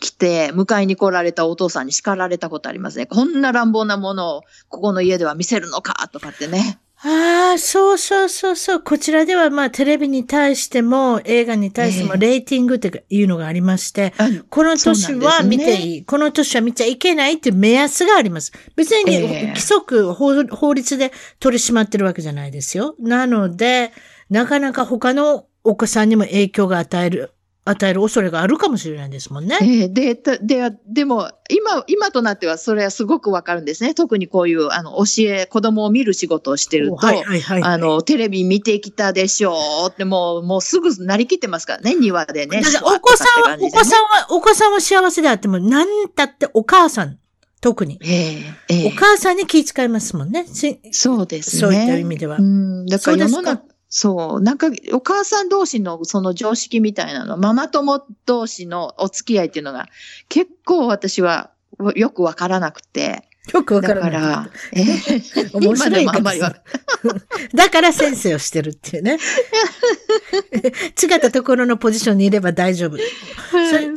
[0.00, 3.06] 来て、迎えに来られたお父さんに叱られたことありますね。
[3.06, 6.78] こんな乱暴なものをここの家では見せるのかとかってね。
[7.08, 8.80] ああ、そうそうそうそう。
[8.80, 18.50] こちらではまあテレビに対しても映画に対してもレーティングっていうのがありまして、えー、この年は見ていい、ね、この年は見ちゃいけないっていう目安があります。
[18.74, 22.96] 別に、規則法、法律で取り締まってるわけじゃないですよ。
[22.98, 23.92] なので、
[24.28, 27.35] なかなか他のお子さんにも影響が与える
[27.68, 29.58] 与える恐れがあるかもしれないですもんね。
[29.60, 33.92] えー、で、で、でも、今、今となってはそれはすごくわかるんですね。
[33.92, 39.56] 特にこういう、あの、教え、子供を見る仕事をしてると、はいはいはい、あの、テレビ見てきたでしょ
[39.88, 42.62] うって、もう、もうすぐなりきってますからね、庭でね。
[42.82, 47.18] お子さんは、ね、お子さんは、お子さんは幸せであっても、何だってお母さん、
[47.60, 47.98] 特に。
[48.00, 50.46] えーえー、お母さんに気遣いますもんね。
[50.92, 51.60] そうですね。
[51.60, 52.36] そういった意味では。
[52.36, 54.40] うん、だから世の中、そう。
[54.40, 59.86] なんか、お母さん同士のその常識みたいなの、ママ友同士のお付き合いっていうのが、
[60.28, 61.50] 結構私は
[61.94, 63.25] よくわからなくて。
[63.52, 64.12] よくわからない。
[64.12, 66.40] だから、えー、 面白いあんまり
[67.54, 69.18] だから先生をしてるっていうね。
[71.02, 72.96] 違ったところのポジションにいれば大丈夫。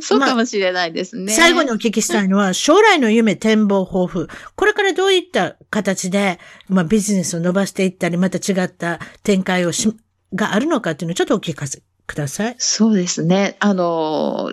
[0.00, 4.28] そうかもしれないですね、まあ、最後にお聞きしたいのは、将来の夢、展望、抱負。
[4.54, 9.92] これからどういった形で、まあ、ビジネスを伸ばしていったり、また違った展開をし、
[10.34, 12.54] があるのかっていうのをちょっとお聞かせください。
[12.58, 13.56] そうですね。
[13.60, 14.52] あの、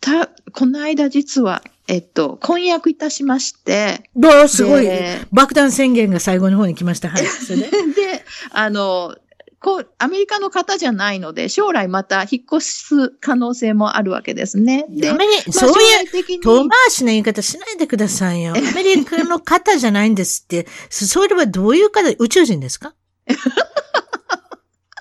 [0.00, 4.10] た、この間実は、えっと、婚約いたしまして。
[4.16, 4.88] どうすごい。
[5.32, 7.08] 爆弾宣言が最後の方に来ました。
[7.10, 7.22] はい。
[7.48, 9.14] で、で、あの、
[9.60, 14.84] こう、アメリカの方じゃないので、将来また引っ越す可能性もあるわけですね。
[14.90, 15.72] で、まあ、そうい
[16.32, 18.52] う遠回しな言い方しないでくださいよ。
[18.56, 20.66] アメリカの方じゃないんですって。
[20.90, 22.94] それはどういう方、宇宙人ですか？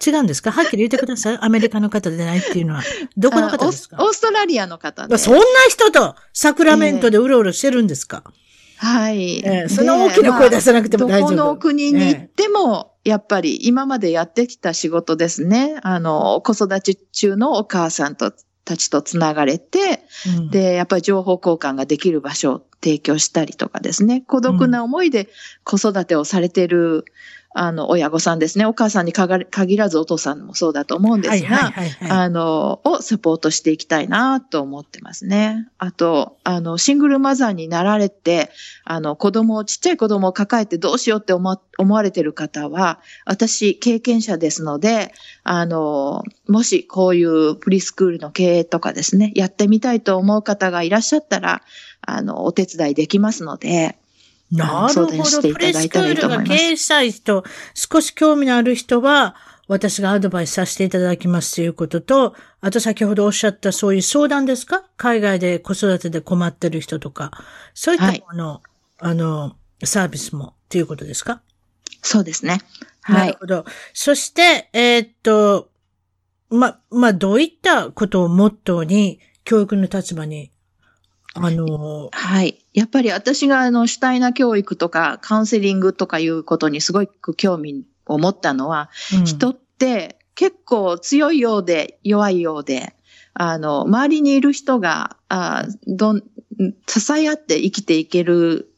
[0.06, 0.52] 違うんですか？
[0.52, 1.38] はっきり言ってください。
[1.42, 2.82] アメリカの方でないっていうのは。
[3.18, 3.98] どこの方ですか？
[4.00, 5.18] オーストラリアの方で。
[5.18, 11.30] そんな人とサクラメントでうろうろしてるんですか、えー、はい、えー、その大きな声出さなくても大丈夫。
[11.32, 15.80] どこの国に行っても、やっぱり今までやってきた仕事ですね。
[15.84, 18.32] あの、子育て中のお母さんと
[18.66, 20.06] たちとつながれて、
[20.38, 25.28] うん、で、やっぱり情報交換ができる場所を提供したりとかですね、孤独な思いで
[25.66, 27.04] 子育てをされてる
[27.56, 28.66] あの、親御さんですね。
[28.66, 31.72] お母さんに限らずお父さんもそうだと思うんですが、
[32.10, 35.68] あの、をサポートしていきたいなと思ってますね。
[35.78, 38.50] あと、あの、シングルマザーになられて、
[38.86, 45.14] あの、子供、ちっちゃい子供を抱えてどうしようって思思われてる方は、私、経験者ですので、
[45.44, 51.62] あの、もしこういうプリスクールの経営とかですね、やってみたいと思う方がいらっしゃったら、
[52.02, 53.98] あの、お手伝いできますので、
[54.52, 55.41] なるほど。
[55.53, 57.44] プレスクールが経営したい人、
[57.74, 59.36] 少し興味のある人は、
[59.68, 64.84] 私がアドバイスさせていただきますということと、あと先ほどおっしゃったそういう相談ですか？
[64.98, 67.32] 海外で子育てで困ってる人とか、
[67.74, 68.61] そういったもの、はい、
[68.99, 71.41] あの、サービスもということですか？
[72.02, 72.60] そうですね。
[73.02, 73.28] はい。
[73.28, 73.65] なるほど。
[73.94, 75.70] そして、えー、っと、
[76.49, 80.52] ま、まあ、どういったことをモットーに教育の立場に
[81.36, 82.64] あの、はい。
[82.74, 92.96] やっぱり私があの、主体な教育とかカウンセリングとかいうことにすごく興味を持ったのは、うん、人って結構強いようで弱いようで、
[93.34, 96.24] あの、周りにいる人が、あどん、
[96.88, 98.74] 支え合って生きていける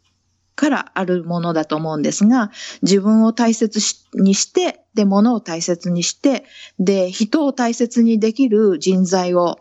[0.55, 2.51] からあるものだと思うんですが、
[2.81, 3.81] 自分を大切
[4.13, 6.45] にして、で、物を大切にして、
[6.79, 9.57] で、人を大切にできる人材を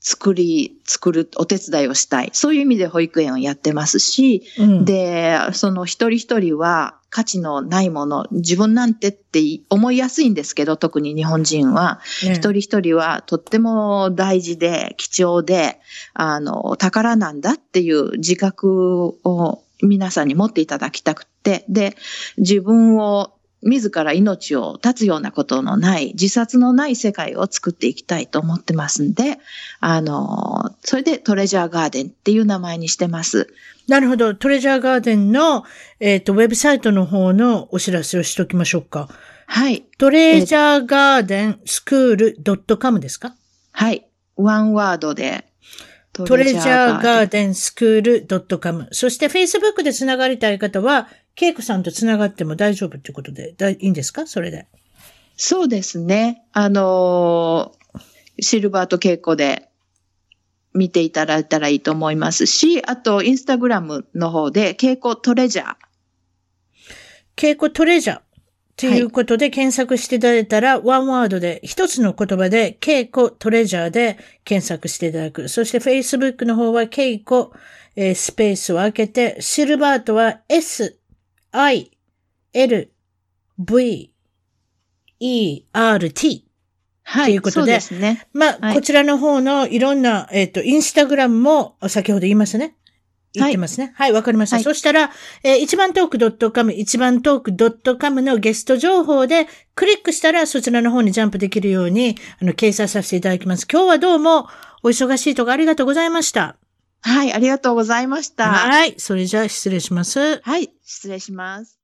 [0.00, 2.30] 作り、作るお手伝いをしたい。
[2.32, 15.78] そういう意味で保育園をやってますし、うん、で、その一人一人は価値のないもの、自分なんてって思いやすいんですけど、特に日本人は、ね、一人一人はとっても大事で貴重で、
[16.14, 21.94] あの、宝なんだっていう自覚を皆さんに持っていただきたくて、で、
[22.38, 29.38] 自分を自ら命を絶つようなことのない、自殺のない世界を作っていきたいと思ってますんで、
[29.80, 33.52] あの、それでトレジャーガーデンっていう名前にしてます。
[33.86, 34.34] なるほど。
[34.34, 35.64] トレジャーガーデンの、
[35.98, 39.08] えっ、ー、と、ウェブサイトの方のお知らせをしときましょうか。
[39.46, 39.82] はい。
[39.98, 43.34] トレジャーガーデンスクール .com ですか？
[43.72, 44.06] はい。
[44.36, 45.44] ワンワードで
[46.12, 48.88] トレジャーガーデンスクール .com。
[48.92, 54.26] そして Facebook でつながりたい方は、ケイコさんとつながっても大丈夫ってことで、いいんですか？
[54.26, 54.66] それで。
[55.36, 56.44] そうですね。
[56.52, 59.70] あのー、シルバーとケイコで
[60.74, 65.74] 見ていただいたらいいと思いますし、あと、インスタグラムの方で、ケイコトレジャー。
[67.36, 68.20] ケイコトレジャー。
[68.76, 75.48] ということで検索していただいたら、はい、ワンワードで、一つの言葉で、ケイコトレジャーで検索していただく。
[75.48, 77.52] そして Facebook の方は、ケイコ、
[77.96, 80.98] えー、スペースを開けて、シルバートは S、
[81.52, 81.90] I,
[82.52, 82.92] L,
[83.58, 84.12] V,
[85.20, 86.46] E, R, T。
[87.02, 87.24] はい。
[87.26, 87.80] ということで。
[87.80, 88.26] そうですね。
[88.32, 92.76] まあ、はい、こちらの方のいろんな、えっ、ー、と、インスタグラムも先ほど言いましたね。
[93.32, 93.92] 言ってますね。
[93.94, 94.56] はい、わ、はい、かりました。
[94.56, 95.10] はい、そしたら、
[95.44, 103.66] えー、一番トーク .com、一番トーク .com のゲスト情報でクリックしたらそちらの方にジャンプできるように、あの、掲載させていただきます。
[103.70, 104.48] 今日はどうも
[104.82, 106.56] お忙しいとこありがとうございました。
[107.02, 108.50] はい、ありがとうございました。
[108.50, 110.40] はい、それじゃあ失礼します。
[110.40, 111.78] はい、失礼します。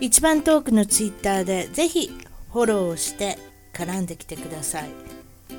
[0.00, 2.10] 一番トークのツイッターでぜひ
[2.52, 3.38] フォローして
[3.72, 4.90] 絡んできてください。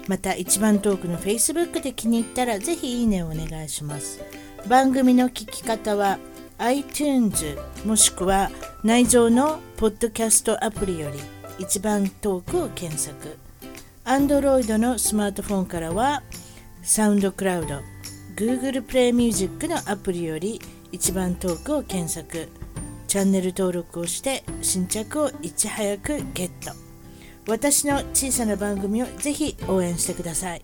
[0.08, 4.22] また一番トークの Facebook で気に入ったらぜひいいねをお願いします。
[4.68, 6.20] 番組の聞き方は
[6.60, 8.50] iTunes もしくは
[8.84, 11.20] 内蔵のポッドキャストアプリより
[11.60, 13.38] 一番トークを検索
[14.06, 16.24] Android のスマートフォンからは
[16.82, 17.82] サウンドクラウド
[18.38, 20.62] Google プレイミュージックのアプリより
[20.92, 22.48] 一番トークを検索
[23.08, 26.72] チャンネル登録をして新着をいち早くゲット
[27.48, 30.62] 私の小さな番組をぜひ応援してください。